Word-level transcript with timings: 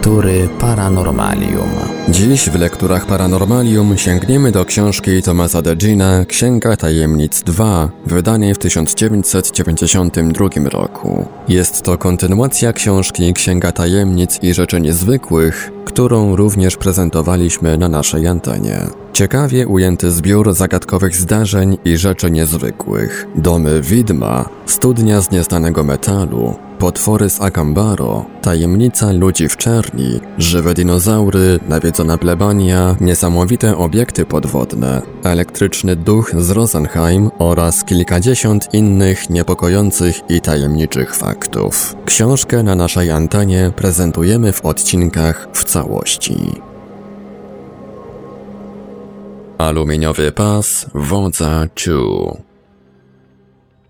Lektury 0.00 0.48
Paranormalium. 0.56 1.99
Dziś 2.08 2.50
w 2.50 2.54
lekturach 2.54 3.06
Paranormalium 3.06 3.98
sięgniemy 3.98 4.52
do 4.52 4.64
książki 4.64 5.22
Tomasa 5.22 5.62
Degina 5.62 6.24
Księga 6.24 6.76
Tajemnic 6.76 7.42
2, 7.42 7.90
wydanej 8.06 8.54
w 8.54 8.58
1992 8.58 10.48
roku. 10.70 11.26
Jest 11.48 11.82
to 11.82 11.98
kontynuacja 11.98 12.72
książki 12.72 13.32
Księga 13.32 13.72
Tajemnic 13.72 14.38
i 14.42 14.54
Rzeczy 14.54 14.80
Niezwykłych, 14.80 15.72
którą 15.84 16.36
również 16.36 16.76
prezentowaliśmy 16.76 17.78
na 17.78 17.88
naszej 17.88 18.26
antenie. 18.26 18.80
Ciekawie 19.12 19.66
ujęty 19.66 20.10
zbiór 20.10 20.54
zagadkowych 20.54 21.16
zdarzeń 21.16 21.78
i 21.84 21.96
rzeczy 21.96 22.30
niezwykłych. 22.30 23.26
Domy 23.34 23.80
widma, 23.80 24.48
studnia 24.66 25.20
z 25.20 25.30
nieznanego 25.30 25.84
metalu, 25.84 26.54
potwory 26.78 27.30
z 27.30 27.40
Akambaro, 27.40 28.24
tajemnica 28.42 29.12
ludzi 29.12 29.48
w 29.48 29.56
czerni, 29.56 30.20
żywe 30.38 30.74
dinozaury, 30.74 31.60
nawiedzona 31.90 32.18
plebania, 32.18 32.96
niesamowite 33.00 33.76
obiekty 33.76 34.26
podwodne, 34.26 35.02
elektryczny 35.24 35.96
duch 35.96 36.32
z 36.38 36.50
Rosenheim 36.50 37.30
oraz 37.38 37.84
kilkadziesiąt 37.84 38.74
innych 38.74 39.30
niepokojących 39.30 40.20
i 40.28 40.40
tajemniczych 40.40 41.14
faktów. 41.14 41.96
Książkę 42.04 42.62
na 42.62 42.74
naszej 42.74 43.10
antenie 43.10 43.72
prezentujemy 43.76 44.52
w 44.52 44.64
odcinkach 44.64 45.48
w 45.52 45.64
całości. 45.64 46.60
Aluminiowy 49.58 50.32
pas 50.32 50.86
wodza 50.94 51.66
Chu 51.84 52.36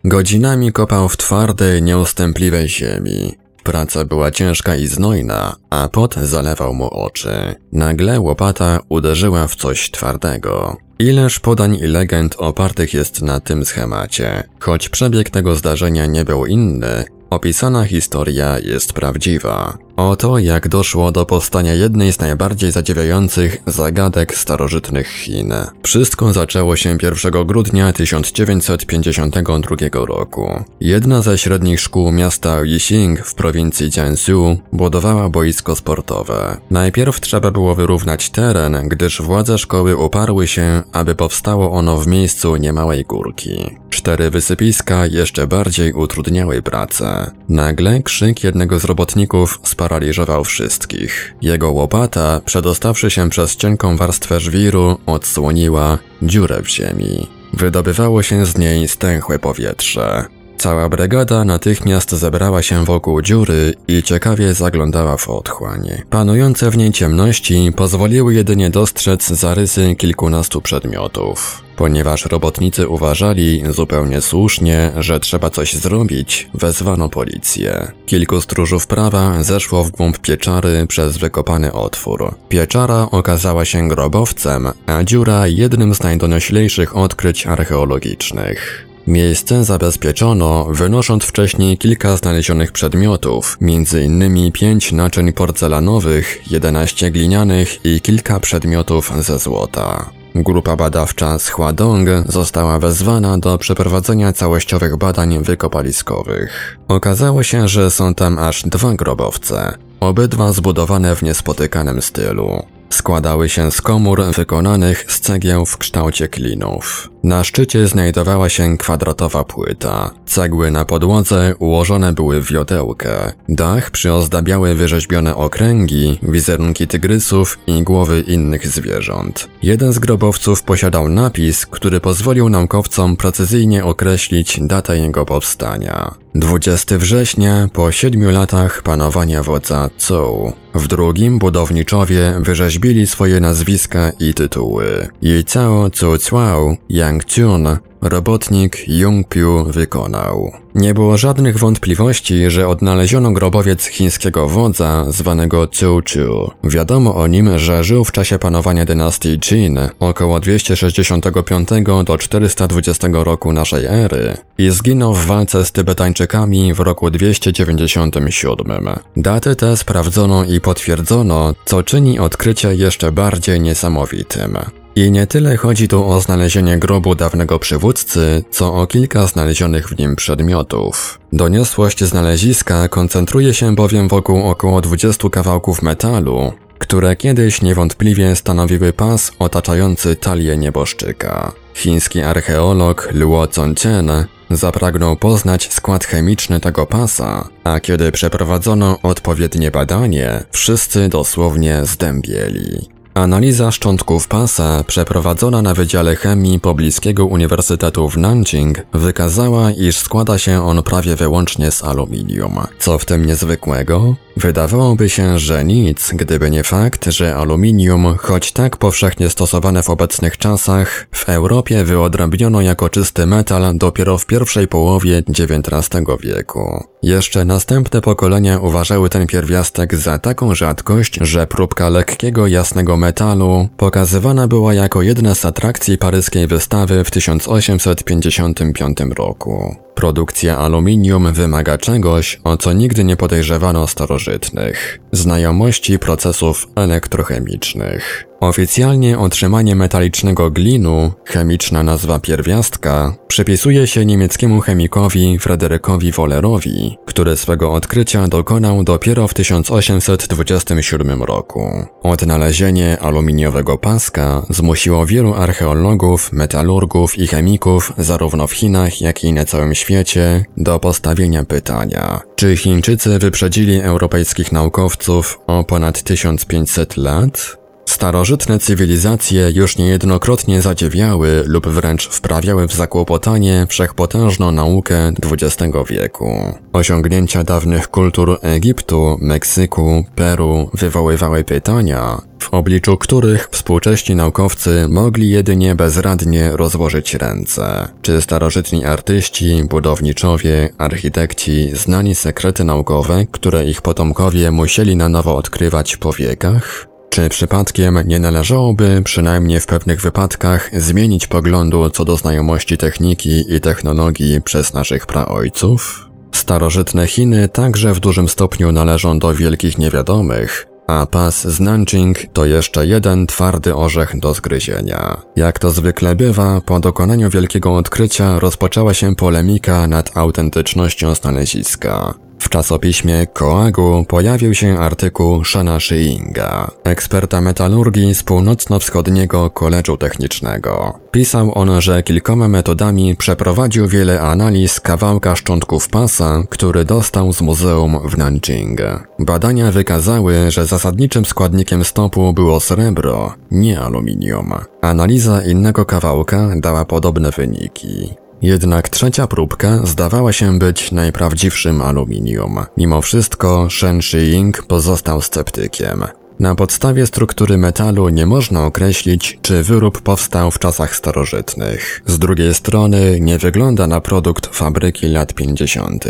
Godzinami 0.05 0.73
kopał 0.73 1.09
w 1.09 1.17
twardej, 1.17 1.83
nieustępliwej 1.83 2.69
ziemi. 2.69 3.40
Praca 3.71 4.05
była 4.05 4.31
ciężka 4.31 4.77
i 4.77 4.87
znojna, 4.87 5.57
a 5.71 5.89
pot 5.89 6.15
zalewał 6.15 6.75
mu 6.75 6.89
oczy. 6.89 7.55
Nagle 7.73 8.21
łopata 8.21 8.79
uderzyła 8.89 9.47
w 9.47 9.57
coś 9.57 9.91
twardego. 9.91 10.77
Ileż 10.99 11.41
podań 11.41 11.75
i 11.75 11.87
legend 11.87 12.35
opartych 12.39 12.95
jest 12.95 13.23
na 13.23 13.41
tym 13.41 13.65
schemacie. 13.65 14.43
Choć 14.61 14.89
przebieg 14.89 15.31
tego 15.31 15.57
zdarzenia 15.57 16.07
nie 16.07 16.25
był 16.25 16.47
inny, 16.47 17.05
opisana 17.31 17.85
historia 17.85 18.59
jest 18.59 18.93
prawdziwa. 18.93 19.79
Oto 19.97 20.39
jak 20.39 20.69
doszło 20.69 21.13
do 21.13 21.27
powstania 21.27 21.75
jednej 21.75 22.13
z 22.13 22.21
najbardziej 22.21 22.73
zadziwiających 22.73 23.63
zagadek 23.67 24.35
starożytnych 24.35 25.09
Chin. 25.09 25.55
Wszystko 25.83 26.33
zaczęło 26.33 26.77
się 26.77 26.99
1 27.03 27.47
grudnia 27.47 27.93
1952 27.93 30.07
roku. 30.07 30.65
Jedna 30.81 31.23
ze 31.23 31.39
średnich 31.39 31.81
szkół 31.81 32.13
miasta 32.13 32.65
Yixing 32.65 33.27
w 33.27 33.35
prowincji 33.35 33.91
Jiangsu 33.91 34.59
budowała 34.73 35.29
boisko 35.29 35.77
sportowe. 35.77 36.57
Najpierw 36.71 37.21
trzeba 37.21 37.51
było 37.51 37.75
wyrównać 37.75 38.31
teren, 38.31 38.89
gdyż 38.89 39.23
władze 39.23 39.59
szkoły 39.59 39.97
uparły 39.97 40.47
się, 40.47 40.83
aby 40.93 41.15
powstało 41.15 41.73
ono 41.73 41.97
w 41.97 42.07
miejscu 42.07 42.57
niemałej 42.57 43.05
górki. 43.05 43.77
Cztery 43.91 44.31
wysypiska 44.31 45.07
jeszcze 45.07 45.47
bardziej 45.47 45.93
utrudniały 45.93 46.63
pracę. 46.63 47.31
Nagle 47.49 48.03
krzyk 48.03 48.45
jednego 48.45 48.79
z 48.79 48.85
robotników 48.85 49.61
sparł 49.63 49.90
sparaliżował 49.91 50.45
wszystkich. 50.45 51.35
Jego 51.43 51.71
łopata, 51.71 52.41
przedostawszy 52.45 53.11
się 53.11 53.31
przez 53.31 53.57
cienką 53.57 53.97
warstwę 53.97 54.41
żwiru, 54.41 54.99
odsłoniła 55.07 55.99
dziurę 56.23 56.63
w 56.63 56.69
ziemi. 56.69 57.27
Wydobywało 57.53 58.23
się 58.23 58.47
z 58.47 58.59
niej 58.59 58.89
stęchłe 58.89 59.39
powietrze. 59.39 60.40
Cała 60.61 60.89
brygada 60.89 61.45
natychmiast 61.45 62.11
zebrała 62.11 62.63
się 62.63 62.85
wokół 62.85 63.23
dziury 63.23 63.75
i 63.89 64.03
ciekawie 64.03 64.55
zaglądała 64.55 65.17
w 65.17 65.29
otchłań. 65.29 65.89
Panujące 66.11 66.71
w 66.71 66.77
niej 66.77 66.93
ciemności 66.93 67.73
pozwoliły 67.77 68.35
jedynie 68.35 68.71
dostrzec 68.71 69.29
zarysy 69.29 69.97
kilkunastu 69.97 70.61
przedmiotów. 70.61 71.63
Ponieważ 71.77 72.27
robotnicy 72.27 72.89
uważali, 72.89 73.63
zupełnie 73.71 74.21
słusznie, 74.21 74.93
że 74.97 75.21
trzeba 75.21 75.51
coś 75.51 75.75
zrobić, 75.75 76.49
wezwano 76.55 77.09
policję. 77.09 77.93
Kilku 78.07 78.41
stróżów 78.41 78.87
prawa 78.87 79.43
zeszło 79.43 79.85
w 79.85 79.91
głąb 79.91 80.19
pieczary 80.19 80.87
przez 80.87 81.17
wykopany 81.17 81.73
otwór. 81.73 82.35
Pieczara 82.49 83.09
okazała 83.11 83.65
się 83.65 83.89
grobowcem, 83.89 84.69
a 84.87 85.05
dziura 85.05 85.47
jednym 85.47 85.95
z 85.95 86.03
najdonoślejszych 86.03 86.97
odkryć 86.97 87.47
archeologicznych. 87.47 88.90
Miejsce 89.11 89.65
zabezpieczono, 89.65 90.67
wynosząc 90.71 91.25
wcześniej 91.25 91.79
kilka 91.79 92.17
znalezionych 92.17 92.73
przedmiotów, 92.73 93.59
m.in. 93.63 94.53
pięć 94.53 94.93
naczyń 94.93 95.33
porcelanowych, 95.33 96.53
11 96.53 97.11
glinianych 97.11 97.85
i 97.85 98.01
kilka 98.01 98.41
przedmiotów 98.41 99.13
ze 99.21 99.39
złota. 99.39 100.11
Grupa 100.35 100.77
badawcza 100.77 101.39
z 101.39 101.49
Huadong 101.49 102.09
została 102.27 102.79
wezwana 102.79 103.39
do 103.39 103.59
przeprowadzenia 103.59 104.33
całościowych 104.33 104.97
badań 104.97 105.43
wykopaliskowych. 105.43 106.79
Okazało 106.89 107.43
się, 107.43 107.69
że 107.69 107.91
są 107.91 108.15
tam 108.15 108.39
aż 108.39 108.63
dwa 108.63 108.95
grobowce, 108.95 109.75
obydwa 110.01 110.53
zbudowane 110.53 111.17
w 111.17 111.23
niespotykanym 111.23 112.03
stylu. 112.03 112.63
Składały 112.91 113.49
się 113.49 113.71
z 113.71 113.83
komór 113.83 114.23
wykonanych 114.37 115.13
z 115.13 115.21
cegieł 115.21 115.67
w 115.67 115.79
kształcie 115.79 116.29
klinów. 116.29 117.11
Na 117.23 117.45
szczycie 117.45 117.87
znajdowała 117.87 118.49
się 118.49 118.79
kwadratowa 118.79 119.45
płyta. 119.45 120.11
Cegły 120.27 120.71
na 120.71 120.85
podłodze 120.85 121.55
ułożone 121.59 122.13
były 122.13 122.41
w 122.41 122.53
wiodełkę. 122.53 123.33
Dach 123.49 123.91
przyozdabiały 123.91 124.75
wyrzeźbione 124.75 125.37
okręgi, 125.37 126.19
wizerunki 126.23 126.87
tygrysów 126.87 127.59
i 127.67 127.83
głowy 127.83 128.21
innych 128.21 128.69
zwierząt. 128.69 129.49
Jeden 129.63 129.93
z 129.93 129.99
grobowców 129.99 130.63
posiadał 130.63 131.09
napis, 131.09 131.67
który 131.67 132.01
pozwolił 132.01 132.49
naukowcom 132.49 133.17
precyzyjnie 133.17 133.85
określić 133.85 134.59
datę 134.63 134.99
jego 134.99 135.27
powstania. 135.27 136.15
20 136.35 136.99
września 136.99 137.69
po 137.73 137.93
siedmiu 137.93 138.31
latach 138.31 138.83
panowania 138.83 139.43
wodza 139.43 139.91
Zhou. 139.99 140.53
W 140.75 140.89
drugim 140.89 141.39
budowniczowie 141.39 142.35
wyrzeźbili 142.41 143.07
swoje 143.07 143.41
nazwiska 143.41 144.13
i 144.21 144.35
tytuły. 144.35 145.09
Yicao 145.23 145.91
Zhu 145.95 146.19
Cuao, 146.19 146.77
Yang 146.91 147.10
Chun, 147.19 147.79
robotnik 148.03 148.89
Jungpiu 148.89 149.65
wykonał. 149.65 150.53
Nie 150.75 150.95
było 150.95 151.17
żadnych 151.17 151.59
wątpliwości, 151.59 152.51
że 152.51 152.69
odnaleziono 152.69 153.33
grobowiec 153.33 153.87
chińskiego 153.87 154.49
wodza 154.49 155.05
zwanego 155.09 155.69
Chu. 155.81 156.51
Wiadomo 156.65 157.15
o 157.15 157.27
nim, 157.27 157.59
że 157.59 157.85
żył 157.85 158.05
w 158.05 158.13
czasie 158.13 158.39
panowania 158.39 158.85
dynastii 158.85 159.39
Qin 159.39 159.79
około 159.99 160.41
265 160.41 161.69
do 162.05 162.19
420 162.19 163.09
roku 163.13 163.53
naszej 163.53 163.87
ery 163.87 164.37
i 164.59 164.71
zginął 164.71 165.15
w 165.15 165.27
walce 165.27 165.65
z 165.65 165.73
Tybetańczykami 165.73 166.75
w 166.75 166.81
roku 166.81 167.11
297. 167.11 168.89
Daty 169.17 169.57
te 169.57 169.77
sprawdzono 169.77 170.45
i 170.45 170.61
potwierdzono, 170.61 171.55
co 171.65 171.83
czyni 171.83 172.19
odkrycie 172.19 172.75
jeszcze 172.75 173.13
bardziej 173.13 173.61
niesamowitym. 173.61 174.59
I 175.01 175.11
nie 175.11 175.27
tyle 175.27 175.57
chodzi 175.57 175.89
tu 175.89 176.05
o 176.05 176.21
znalezienie 176.21 176.79
grobu 176.79 177.15
dawnego 177.15 177.59
przywódcy, 177.59 178.45
co 178.51 178.75
o 178.75 178.87
kilka 178.87 179.27
znalezionych 179.27 179.89
w 179.89 179.99
nim 179.99 180.17
przedmiotów. 180.17 181.19
Doniosłość 181.33 182.05
znaleziska 182.05 182.89
koncentruje 182.89 183.55
się 183.55 183.75
bowiem 183.75 184.09
wokół 184.09 184.49
około 184.49 184.81
20 184.81 185.29
kawałków 185.29 185.83
metalu, 185.83 186.53
które 186.79 187.17
kiedyś 187.17 187.63
niewątpliwie 187.63 188.37
stanowiły 188.37 188.93
pas 188.93 189.33
otaczający 189.39 190.17
talię 190.17 190.57
nieboszczyka. 190.57 191.53
Chiński 191.75 192.21
archeolog 192.21 193.09
Luo 193.13 193.49
Zongchen 193.53 194.11
zapragnął 194.51 195.17
poznać 195.17 195.73
skład 195.73 196.05
chemiczny 196.05 196.61
tego 196.61 196.87
pasa, 196.87 197.49
a 197.65 197.81
kiedy 197.81 198.13
przeprowadzono 198.13 198.99
odpowiednie 199.03 199.71
badanie, 199.71 200.45
wszyscy 200.51 201.09
dosłownie 201.09 201.81
zdębieli. 201.85 203.00
Analiza 203.15 203.73
szczątków 203.73 204.29
pasa 204.29 204.85
przeprowadzona 204.87 205.63
na 205.63 205.75
Wydziale 205.75 206.17
Chemii 206.17 206.61
Pobliskiego 206.61 207.27
Uniwersytetu 207.27 208.09
w 208.09 208.17
Nanjing 208.17 208.79
wykazała, 208.93 209.71
iż 209.71 209.97
składa 209.97 210.39
się 210.39 210.65
on 210.65 210.83
prawie 210.83 211.17
wyłącznie 211.17 211.71
z 211.71 211.85
aluminium. 211.85 212.59
Co 212.79 212.99
w 212.99 213.05
tym 213.05 213.27
niezwykłego? 213.27 214.15
Wydawałoby 214.37 215.09
się, 215.09 215.39
że 215.39 215.65
nic, 215.65 216.11
gdyby 216.15 216.51
nie 216.51 216.63
fakt, 216.63 217.07
że 217.07 217.37
aluminium, 217.37 218.15
choć 218.19 218.53
tak 218.53 218.77
powszechnie 218.77 219.31
stosowane 219.31 219.83
w 219.83 219.91
obecnych 219.91 220.39
czasach, 220.39 221.07
w 221.13 221.29
Europie 221.29 221.85
wyodrębniono 221.85 222.61
jako 222.61 222.89
czysty 222.89 223.27
metal 223.27 223.73
dopiero 223.75 224.19
w 224.19 224.27
pierwszej 224.27 224.69
połowie 224.69 225.23
XIX 225.29 226.07
wieku. 226.21 226.85
Jeszcze 227.03 227.45
następne 227.45 228.01
pokolenia 228.01 228.59
uważały 228.59 229.09
ten 229.09 229.27
pierwiastek 229.27 229.95
za 229.95 230.19
taką 230.19 230.55
rzadkość, 230.55 231.19
że 231.21 231.47
próbka 231.47 231.89
lekkiego, 231.89 232.47
jasnego 232.47 232.97
metalu 232.97 233.69
pokazywana 233.77 234.49
była 234.49 234.75
jako 234.75 235.03
jedna 235.03 235.35
z 235.35 235.45
atrakcji 235.45 235.99
paryskiej 235.99 236.47
wystawy 236.47 237.05
w 237.05 237.11
1855 237.11 238.99
roku. 239.17 239.77
Produkcja 239.95 240.59
aluminium 240.59 241.33
wymaga 241.33 241.79
czegoś, 241.79 242.41
o 242.45 242.57
co 242.57 242.73
nigdy 242.73 243.05
nie 243.05 243.17
podejrzewano 243.17 243.87
starożytnie 243.87 244.30
starożytnych, 244.31 244.99
znajomości 245.13 245.99
procesów 245.99 246.69
elektrochemicznych. 246.77 248.30
Oficjalnie 248.41 249.19
otrzymanie 249.19 249.77
metalicznego 249.77 250.51
glinu, 250.51 251.13
chemiczna 251.25 251.83
nazwa 251.83 252.19
pierwiastka, 252.19 253.15
przypisuje 253.29 253.87
się 253.87 254.07
niemieckiemu 254.07 254.61
chemikowi 254.61 255.39
Fryderykowi 255.39 256.13
Wollerowi, 256.13 256.99
który 257.07 257.37
swego 257.37 257.73
odkrycia 257.73 258.29
dokonał 258.29 258.85
dopiero 258.85 259.29
w 259.29 259.35
1827 259.35 261.23
roku. 261.23 261.87
Odnalezienie 262.03 262.99
aluminiowego 263.01 263.79
paska 263.79 264.43
zmusiło 264.51 265.07
wielu 265.07 265.35
archeologów, 265.35 266.33
metalurgów 266.33 267.19
i 267.19 267.27
chemików 267.27 267.93
zarówno 267.99 268.47
w 268.47 268.53
Chinach, 268.53 269.01
jak 269.01 269.25
i 269.25 269.33
na 269.33 269.45
całym 269.45 269.75
świecie 269.75 270.45
do 270.57 270.79
postawienia 270.79 271.45
pytania, 271.45 272.21
czy 272.37 272.57
Chińczycy 272.57 273.19
wyprzedzili 273.19 273.81
europejskich 273.81 274.53
naukowców 274.53 275.39
o 275.47 275.65
ponad 275.65 276.03
1500 276.03 276.97
lat? 276.97 277.60
Starożytne 277.91 278.59
cywilizacje 278.59 279.51
już 279.55 279.79
niejednokrotnie 279.79 280.63
zadziewiały 280.63 281.45
lub 281.47 281.69
wręcz 281.69 282.09
wprawiały 282.09 282.69
w 282.69 282.73
zakłopotanie 282.73 283.67
wszechpotężną 283.69 284.53
naukę 284.53 285.13
XX 285.23 285.77
wieku. 285.89 286.55
Osiągnięcia 286.73 287.45
dawnych 287.45 287.89
kultur 287.89 288.39
Egiptu, 288.43 289.19
Meksyku, 289.21 290.05
Peru 290.15 290.71
wywoływały 290.75 291.45
pytania, 291.45 292.23
w 292.39 292.55
obliczu 292.55 292.97
których 292.97 293.49
współcześni 293.51 294.15
naukowcy 294.15 294.87
mogli 294.89 295.31
jedynie 295.31 295.75
bezradnie 295.75 296.57
rozłożyć 296.57 297.15
ręce. 297.15 297.89
Czy 298.03 298.23
starożytni 298.23 298.85
artyści, 298.85 299.65
budowniczowie, 299.71 300.69
architekci 300.79 301.71
znali 301.77 302.15
sekrety 302.15 302.65
naukowe, 302.65 303.27
które 303.31 303.65
ich 303.65 303.83
potomkowie 303.83 304.51
musieli 304.51 304.97
na 304.97 305.09
nowo 305.09 305.37
odkrywać 305.37 305.97
po 305.97 306.13
wiekach? 306.13 306.90
Czy 307.11 307.29
przypadkiem 307.29 307.99
nie 308.07 308.19
należałoby, 308.19 309.03
przynajmniej 309.05 309.61
w 309.61 309.67
pewnych 309.67 310.01
wypadkach, 310.01 310.71
zmienić 310.73 311.27
poglądu 311.27 311.91
co 311.91 312.05
do 312.05 312.17
znajomości 312.17 312.79
techniki 312.79 313.55
i 313.55 313.61
technologii 313.61 314.43
przez 314.43 314.75
naszych 314.75 315.07
praojców? 315.07 316.09
Starożytne 316.33 317.07
Chiny 317.07 317.49
także 317.49 317.95
w 317.95 318.01
dużym 318.01 318.29
stopniu 318.29 318.73
należą 318.73 319.19
do 319.19 319.35
wielkich 319.35 319.79
niewiadomych, 319.79 320.67
a 320.87 321.07
pas 321.07 321.47
z 321.49 321.61
Nanjing 321.61 322.19
to 322.33 322.45
jeszcze 322.45 322.87
jeden 322.87 323.27
twardy 323.27 323.75
orzech 323.75 324.19
do 324.19 324.35
zgryzienia. 324.35 325.23
Jak 325.37 325.59
to 325.59 325.71
zwykle 325.71 326.17
bywa, 326.17 326.61
po 326.61 326.81
dokonaniu 326.81 327.31
wielkiego 327.31 327.77
odkrycia 327.77 328.39
rozpoczęła 328.39 328.95
się 328.95 329.15
polemika 329.15 329.87
nad 329.87 330.17
autentycznością 330.17 331.15
znaleziska. 331.15 332.15
W 332.41 332.49
czasopiśmie 332.49 333.27
Koagu 333.27 334.05
pojawił 334.09 334.55
się 334.55 334.79
artykuł 334.79 335.45
Shana 335.45 335.81
Shiinga, 335.81 336.71
eksperta 336.85 337.41
metalurgii 337.41 338.15
z 338.15 338.23
północno-wschodniego 338.23 339.51
koledżu 339.51 339.97
technicznego. 339.97 340.99
Pisał 341.11 341.59
on, 341.59 341.81
że 341.81 342.03
kilkoma 342.03 342.49
metodami 342.49 343.17
przeprowadził 343.17 343.89
wiele 343.89 344.21
analiz 344.21 344.81
kawałka 344.81 345.37
szczątków 345.37 345.89
pasa, 345.89 346.43
który 346.51 346.85
dostał 346.85 347.33
z 347.33 347.41
muzeum 347.41 347.99
w 348.05 348.19
Nanjing. 348.19 348.81
Badania 349.19 349.73
wykazały, 349.73 350.51
że 350.51 350.67
zasadniczym 350.67 351.25
składnikiem 351.25 351.85
stopu 351.85 352.33
było 352.33 352.61
srebro, 352.61 353.35
nie 353.51 353.81
aluminium. 353.81 354.53
Analiza 354.83 355.43
innego 355.43 355.85
kawałka 355.85 356.49
dała 356.57 356.85
podobne 356.85 357.31
wyniki. 357.31 358.15
Jednak 358.43 358.89
trzecia 358.89 359.27
próbka 359.27 359.81
zdawała 359.87 360.33
się 360.33 360.59
być 360.59 360.93
najprawdziwszym 360.93 361.83
aluminium. 361.83 362.65
Mimo 362.77 363.03
wszystko 363.03 363.69
Shen 363.71 364.03
Shiying 364.03 364.63
pozostał 364.63 365.23
sceptykiem. 365.23 366.05
Na 366.41 366.55
podstawie 366.55 367.07
struktury 367.07 367.59
metalu 367.59 368.09
nie 368.09 368.27
można 368.27 368.67
określić, 368.67 369.39
czy 369.43 369.63
wyrób 369.63 370.03
powstał 370.03 370.51
w 370.51 370.59
czasach 370.59 370.97
starożytnych. 370.97 372.03
Z 372.07 372.19
drugiej 372.19 372.55
strony 372.55 373.21
nie 373.21 373.39
wygląda 373.39 373.87
na 373.87 374.01
produkt 374.01 374.57
fabryki 374.57 375.09
lat 375.09 375.35
50. 375.35 376.05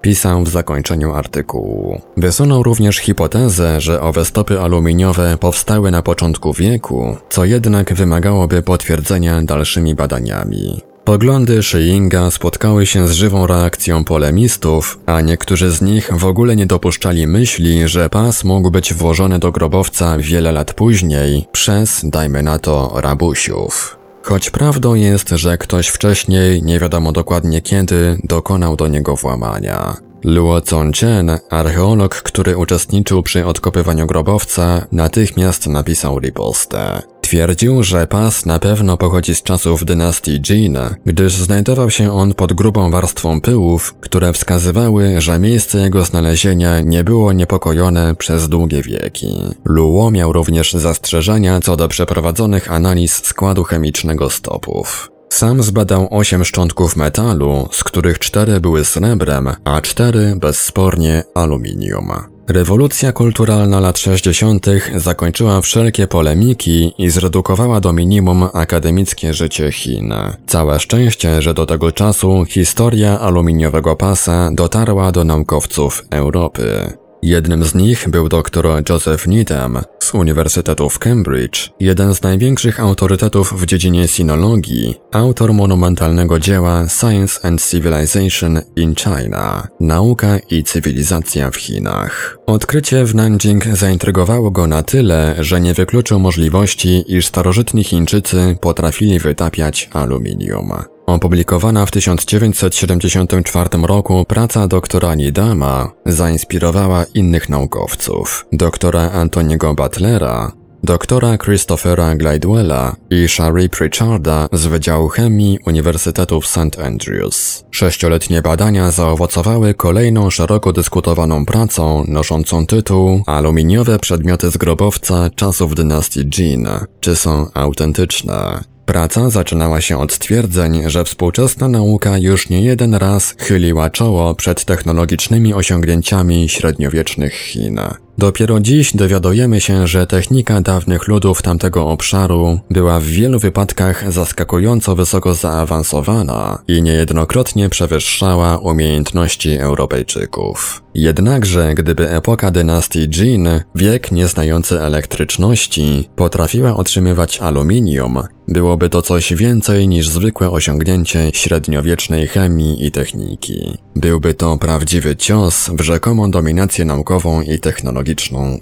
Pisał 0.00 0.44
w 0.44 0.48
zakończeniu 0.48 1.12
artykułu. 1.12 2.00
Wysunął 2.16 2.62
również 2.62 2.96
hipotezę, 2.96 3.80
że 3.80 4.00
owe 4.00 4.24
stopy 4.24 4.60
aluminiowe 4.60 5.36
powstały 5.40 5.90
na 5.90 6.02
początku 6.02 6.52
wieku, 6.52 7.16
co 7.28 7.44
jednak 7.44 7.94
wymagałoby 7.94 8.62
potwierdzenia 8.62 9.42
dalszymi 9.42 9.94
badaniami. 9.94 10.91
Poglądy 11.04 11.62
Szyinga 11.62 12.30
spotkały 12.30 12.86
się 12.86 13.08
z 13.08 13.12
żywą 13.12 13.46
reakcją 13.46 14.04
polemistów, 14.04 14.98
a 15.06 15.20
niektórzy 15.20 15.70
z 15.70 15.82
nich 15.82 16.10
w 16.12 16.24
ogóle 16.24 16.56
nie 16.56 16.66
dopuszczali 16.66 17.26
myśli, 17.26 17.88
że 17.88 18.08
pas 18.08 18.44
mógł 18.44 18.70
być 18.70 18.94
włożony 18.94 19.38
do 19.38 19.52
grobowca 19.52 20.18
wiele 20.18 20.52
lat 20.52 20.74
później 20.74 21.48
przez, 21.52 22.00
dajmy 22.04 22.42
na 22.42 22.58
to, 22.58 22.92
rabusiów. 22.94 23.98
Choć 24.22 24.50
prawdą 24.50 24.94
jest, 24.94 25.28
że 25.28 25.58
ktoś 25.58 25.88
wcześniej, 25.88 26.62
nie 26.62 26.80
wiadomo 26.80 27.12
dokładnie 27.12 27.62
kiedy, 27.62 28.18
dokonał 28.24 28.76
do 28.76 28.88
niego 28.88 29.16
włamania. 29.16 29.96
Luo 30.24 30.60
Zongchen, 30.60 31.38
archeolog, 31.50 32.14
który 32.14 32.56
uczestniczył 32.56 33.22
przy 33.22 33.46
odkopywaniu 33.46 34.06
grobowca, 34.06 34.86
natychmiast 34.92 35.66
napisał 35.66 36.18
ripostę. 36.18 37.02
Twierdził, 37.32 37.82
że 37.82 38.06
pas 38.06 38.46
na 38.46 38.58
pewno 38.58 38.96
pochodzi 38.96 39.34
z 39.34 39.42
czasów 39.42 39.84
dynastii 39.84 40.40
Jin, 40.40 40.78
gdyż 41.06 41.36
znajdował 41.36 41.90
się 41.90 42.12
on 42.12 42.34
pod 42.34 42.52
grubą 42.52 42.90
warstwą 42.90 43.40
pyłów, 43.40 43.94
które 44.00 44.32
wskazywały, 44.32 45.20
że 45.20 45.38
miejsce 45.38 45.78
jego 45.78 46.04
znalezienia 46.04 46.80
nie 46.80 47.04
było 47.04 47.32
niepokojone 47.32 48.14
przez 48.14 48.48
długie 48.48 48.82
wieki. 48.82 49.36
Luo 49.64 50.10
miał 50.10 50.32
również 50.32 50.72
zastrzeżenia 50.72 51.60
co 51.60 51.76
do 51.76 51.88
przeprowadzonych 51.88 52.72
analiz 52.72 53.24
składu 53.24 53.64
chemicznego 53.64 54.30
stopów. 54.30 55.10
Sam 55.28 55.62
zbadał 55.62 56.08
osiem 56.10 56.44
szczątków 56.44 56.96
metalu, 56.96 57.68
z 57.72 57.84
których 57.84 58.18
cztery 58.18 58.60
były 58.60 58.84
srebrem, 58.84 59.48
a 59.64 59.80
cztery 59.80 60.36
bezspornie 60.36 61.24
aluminium. 61.34 62.31
Rewolucja 62.52 63.12
kulturalna 63.12 63.80
lat 63.80 63.98
60. 63.98 64.66
zakończyła 64.96 65.60
wszelkie 65.60 66.06
polemiki 66.06 66.94
i 66.98 67.10
zredukowała 67.10 67.80
do 67.80 67.92
minimum 67.92 68.48
akademickie 68.52 69.34
życie 69.34 69.72
Chin. 69.72 70.14
Całe 70.46 70.80
szczęście, 70.80 71.42
że 71.42 71.54
do 71.54 71.66
tego 71.66 71.92
czasu 71.92 72.44
historia 72.48 73.20
aluminiowego 73.20 73.96
pasa 73.96 74.50
dotarła 74.52 75.12
do 75.12 75.24
naukowców 75.24 76.04
Europy. 76.10 76.92
Jednym 77.24 77.64
z 77.64 77.74
nich 77.74 78.08
był 78.08 78.28
dr 78.28 78.66
Joseph 78.88 79.26
Needham 79.26 79.78
z 79.98 80.14
Uniwersytetu 80.14 80.90
w 80.90 80.98
Cambridge, 80.98 81.70
jeden 81.80 82.14
z 82.14 82.22
największych 82.22 82.80
autorytetów 82.80 83.60
w 83.60 83.66
dziedzinie 83.66 84.08
sinologii, 84.08 84.94
autor 85.12 85.54
monumentalnego 85.54 86.38
dzieła 86.38 86.88
Science 86.88 87.48
and 87.48 87.62
Civilization 87.70 88.60
in 88.76 88.94
China 88.94 89.68
Nauka 89.80 90.38
i 90.50 90.62
cywilizacja 90.62 91.50
w 91.50 91.56
Chinach. 91.56 92.38
Odkrycie 92.46 93.04
w 93.04 93.14
Nanjing 93.14 93.64
zaintrygowało 93.64 94.50
go 94.50 94.66
na 94.66 94.82
tyle, 94.82 95.34
że 95.38 95.60
nie 95.60 95.74
wykluczył 95.74 96.18
możliwości, 96.18 97.04
iż 97.08 97.26
starożytni 97.26 97.84
Chińczycy 97.84 98.56
potrafili 98.60 99.18
wytapiać 99.18 99.90
aluminium. 99.92 100.72
Opublikowana 101.06 101.86
w 101.86 101.90
1974 101.90 103.68
roku 103.86 104.24
praca 104.28 104.68
doktora 104.68 105.14
Nidama 105.14 105.92
zainspirowała 106.06 107.04
innych 107.14 107.48
naukowców, 107.48 108.46
doktora 108.52 109.10
Antoniego 109.10 109.74
Butlera, 109.74 110.52
doktora 110.84 111.38
Christophera 111.38 112.14
Glidewella 112.14 112.96
i 113.10 113.28
Shari 113.28 113.68
Pritcharda 113.68 114.48
z 114.52 114.66
Wydziału 114.66 115.08
Chemii 115.08 115.58
Uniwersytetu 115.66 116.40
w 116.40 116.46
St. 116.46 116.78
Andrews. 116.84 117.64
Sześcioletnie 117.70 118.42
badania 118.42 118.90
zaowocowały 118.90 119.74
kolejną 119.74 120.30
szeroko 120.30 120.72
dyskutowaną 120.72 121.46
pracą 121.46 122.04
noszącą 122.08 122.66
tytuł 122.66 123.22
Aluminiowe 123.26 123.98
przedmioty 123.98 124.50
z 124.50 124.56
grobowca 124.56 125.30
czasów 125.36 125.74
dynastii 125.74 126.20
Jin. 126.20 126.68
Czy 127.00 127.16
są 127.16 127.46
autentyczne? 127.54 128.71
Praca 128.92 129.30
zaczynała 129.30 129.80
się 129.80 129.98
od 129.98 130.12
stwierdzeń, 130.12 130.82
że 130.86 131.04
współczesna 131.04 131.68
nauka 131.68 132.18
już 132.18 132.48
nie 132.48 132.62
jeden 132.62 132.94
raz 132.94 133.34
chyliła 133.38 133.90
czoło 133.90 134.34
przed 134.34 134.64
technologicznymi 134.64 135.54
osiągnięciami 135.54 136.48
średniowiecznych 136.48 137.34
Chin. 137.34 137.80
Dopiero 138.18 138.60
dziś 138.60 138.96
dowiadujemy 138.96 139.60
się, 139.60 139.86
że 139.86 140.06
technika 140.06 140.60
dawnych 140.60 141.08
ludów 141.08 141.42
tamtego 141.42 141.88
obszaru 141.88 142.60
była 142.70 143.00
w 143.00 143.04
wielu 143.04 143.38
wypadkach 143.38 144.12
zaskakująco 144.12 144.96
wysoko 144.96 145.34
zaawansowana 145.34 146.62
i 146.68 146.82
niejednokrotnie 146.82 147.68
przewyższała 147.68 148.58
umiejętności 148.58 149.50
Europejczyków. 149.58 150.82
Jednakże, 150.94 151.74
gdyby 151.74 152.10
epoka 152.10 152.50
dynastii 152.50 153.08
Jin, 153.08 153.48
wiek 153.74 154.12
nieznający 154.12 154.80
elektryczności, 154.80 156.08
potrafiła 156.16 156.76
otrzymywać 156.76 157.38
aluminium, 157.40 158.22
byłoby 158.48 158.88
to 158.88 159.02
coś 159.02 159.34
więcej 159.34 159.88
niż 159.88 160.08
zwykłe 160.08 160.50
osiągnięcie 160.50 161.30
średniowiecznej 161.34 162.28
chemii 162.28 162.86
i 162.86 162.90
techniki. 162.90 163.78
Byłby 163.96 164.34
to 164.34 164.58
prawdziwy 164.58 165.16
cios 165.16 165.70
w 165.70 165.80
rzekomą 165.80 166.30
dominację 166.30 166.84
naukową 166.84 167.42
i 167.42 167.58
technologiczną 167.58 168.01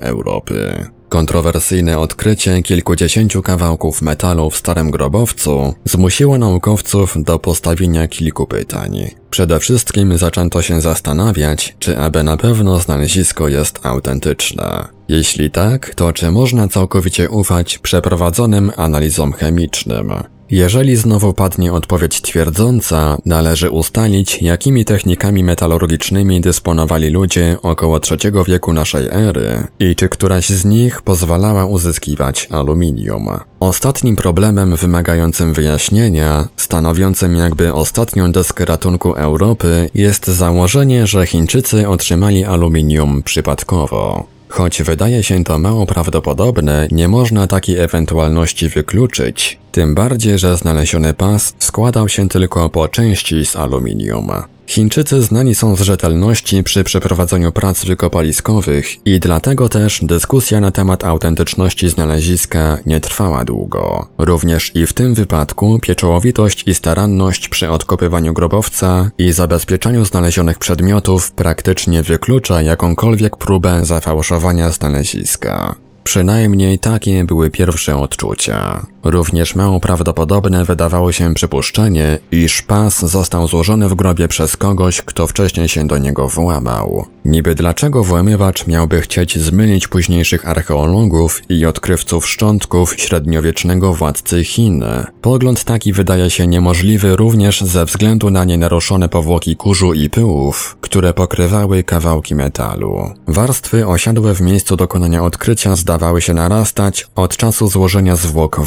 Europy. 0.01 0.87
Kontrowersyjne 1.09 1.99
odkrycie 1.99 2.63
kilkudziesięciu 2.63 3.43
kawałków 3.43 4.03
metalu 4.03 4.51
w 4.51 4.57
starym 4.57 4.91
grobowcu 4.91 5.75
zmusiło 5.85 6.39
naukowców 6.39 7.15
do 7.17 7.39
postawienia 7.39 8.09
kilku 8.09 8.47
pytań. 8.47 9.11
Przede 9.31 9.61
wszystkim 9.61 10.19
zaczęto 10.19 10.63
się 10.63 10.81
zastanawiać, 10.81 11.77
czy 11.79 11.99
aby 11.99 12.23
na 12.23 12.37
pewno 12.37 12.79
znalezisko 12.79 13.49
jest 13.49 13.87
autentyczne. 13.87 14.89
Jeśli 15.09 15.51
tak, 15.51 15.95
to 15.95 16.13
czy 16.13 16.31
można 16.31 16.69
całkowicie 16.69 17.31
ufać 17.31 17.79
przeprowadzonym 17.79 18.73
analizom 18.77 19.33
chemicznym? 19.33 20.13
Jeżeli 20.51 20.97
znowu 20.97 21.33
padnie 21.35 21.73
odpowiedź 21.73 22.23
twierdząca, 22.23 23.19
należy 23.27 23.71
ustalić, 23.71 24.43
jakimi 24.43 24.85
technikami 24.85 25.45
metalurgicznymi 25.45 26.41
dysponowali 26.41 27.11
ludzie 27.11 27.57
około 27.63 28.01
III 28.11 28.33
wieku 28.47 28.73
naszej 28.73 29.09
ery 29.11 29.67
i 29.79 29.97
czy 29.97 30.09
któraś 30.09 30.49
z 30.49 30.65
nich 30.65 31.03
pozwalała 31.03 31.67
uzyskiwać 31.67 32.49
aluminium. 32.51 33.29
Ostatnim 33.61 34.17
problemem 34.17 34.77
wymagającym 34.77 35.53
wyjaśnienia, 35.53 36.49
stanowiącym 36.57 37.37
jakby 37.37 37.73
ostatnią 37.73 38.33
deskę 38.33 38.65
ratunku 38.65 39.13
Europy, 39.13 39.91
jest 39.95 40.27
założenie, 40.27 41.07
że 41.07 41.27
Chińczycy 41.27 41.89
otrzymali 41.89 42.45
aluminium 42.45 43.23
przypadkowo. 43.23 44.40
Choć 44.51 44.83
wydaje 44.83 45.23
się 45.23 45.45
to 45.45 45.59
mało 45.59 45.87
prawdopodobne, 45.87 46.89
nie 46.91 47.09
można 47.09 47.47
takiej 47.47 47.79
ewentualności 47.79 48.69
wykluczyć, 48.69 49.59
tym 49.73 49.95
bardziej, 49.95 50.39
że 50.39 50.57
znaleziony 50.57 51.15
pas 51.15 51.55
składał 51.59 52.09
się 52.09 52.29
tylko 52.29 52.71
po 52.71 52.89
części 52.89 53.47
z 53.47 53.57
aluminium. 53.57 54.31
Chińczycy 54.71 55.23
znani 55.23 55.55
są 55.55 55.77
z 55.77 55.81
rzetelności 55.81 56.63
przy 56.63 56.85
przeprowadzaniu 56.85 57.53
prac 57.53 57.85
wykopaliskowych 57.85 59.07
i 59.07 59.21
dlatego 59.21 59.69
też 59.69 60.01
dyskusja 60.03 60.61
na 60.61 60.71
temat 60.71 61.05
autentyczności 61.05 61.89
znaleziska 61.89 62.79
nie 62.87 63.01
trwała 63.01 63.45
długo. 63.45 64.09
Również 64.19 64.77
i 64.77 64.87
w 64.87 64.93
tym 64.93 65.15
wypadku 65.15 65.79
pieczołowitość 65.83 66.63
i 66.67 66.75
staranność 66.75 67.49
przy 67.49 67.71
odkopywaniu 67.71 68.35
grobowca 68.35 69.11
i 69.19 69.33
zabezpieczaniu 69.33 70.05
znalezionych 70.05 70.59
przedmiotów 70.59 71.33
praktycznie 71.33 72.03
wyklucza 72.03 72.63
jakąkolwiek 72.63 73.37
próbę 73.37 73.85
zafałszowania 73.85 74.71
znaleziska. 74.71 75.75
Przynajmniej 76.05 76.79
takie 76.79 77.25
były 77.25 77.51
pierwsze 77.51 77.97
odczucia. 77.97 78.87
Również 79.05 79.55
mało 79.55 79.81
prawdopodobne 79.81 80.65
wydawało 80.65 81.13
się 81.13 81.35
przypuszczenie, 81.35 82.19
iż 82.33 82.63
pas 82.63 83.01
został 83.01 83.49
złożony 83.49 83.89
w 83.89 83.95
grobie 83.95 84.29
przez 84.29 84.57
kogoś, 84.57 85.03
kto 85.03 85.27
wcześniej 85.27 85.69
się 85.69 85.87
do 85.87 85.99
niego 85.99 86.29
włamał. 86.29 87.07
Niby 87.25 87.55
dlaczego 87.55 88.05
włamywacz 88.05 88.67
miałby 88.67 89.01
chcieć 89.01 89.39
zmylić 89.39 89.89
późniejszych 89.89 90.49
archeologów 90.49 91.43
i 91.49 91.67
odkrywców 91.67 92.29
szczątków 92.29 92.95
średniowiecznego 93.01 93.95
władcy 93.95 94.45
Chin? 94.45 94.85
Pogląd 95.21 95.65
taki 95.65 95.93
wydaje 95.93 96.31
się 96.31 96.47
niemożliwy 96.47 97.17
również 97.17 97.61
ze 97.61 97.85
względu 97.85 98.31
na 98.31 98.45
nienaruszone 98.45 99.09
powłoki 99.09 99.57
kurzu 99.57 99.95
i 99.95 100.11
pyłów, 100.11 100.77
które 100.81 101.15
pokrywały 101.15 101.85
kawałki 101.85 102.35
metalu. 102.35 103.11
Warstwy 103.29 103.87
osiadłe 103.87 104.35
w 104.35 104.41
miejscu 104.41 104.77
dokonania 104.77 105.25
odkrycia 105.25 105.77
zdawały 105.77 106.23
się 106.23 106.35
narastać 106.35 107.07
od 107.15 107.37
czasu 107.37 107.69
złożenia 107.69 108.17
zwłok 108.17 108.61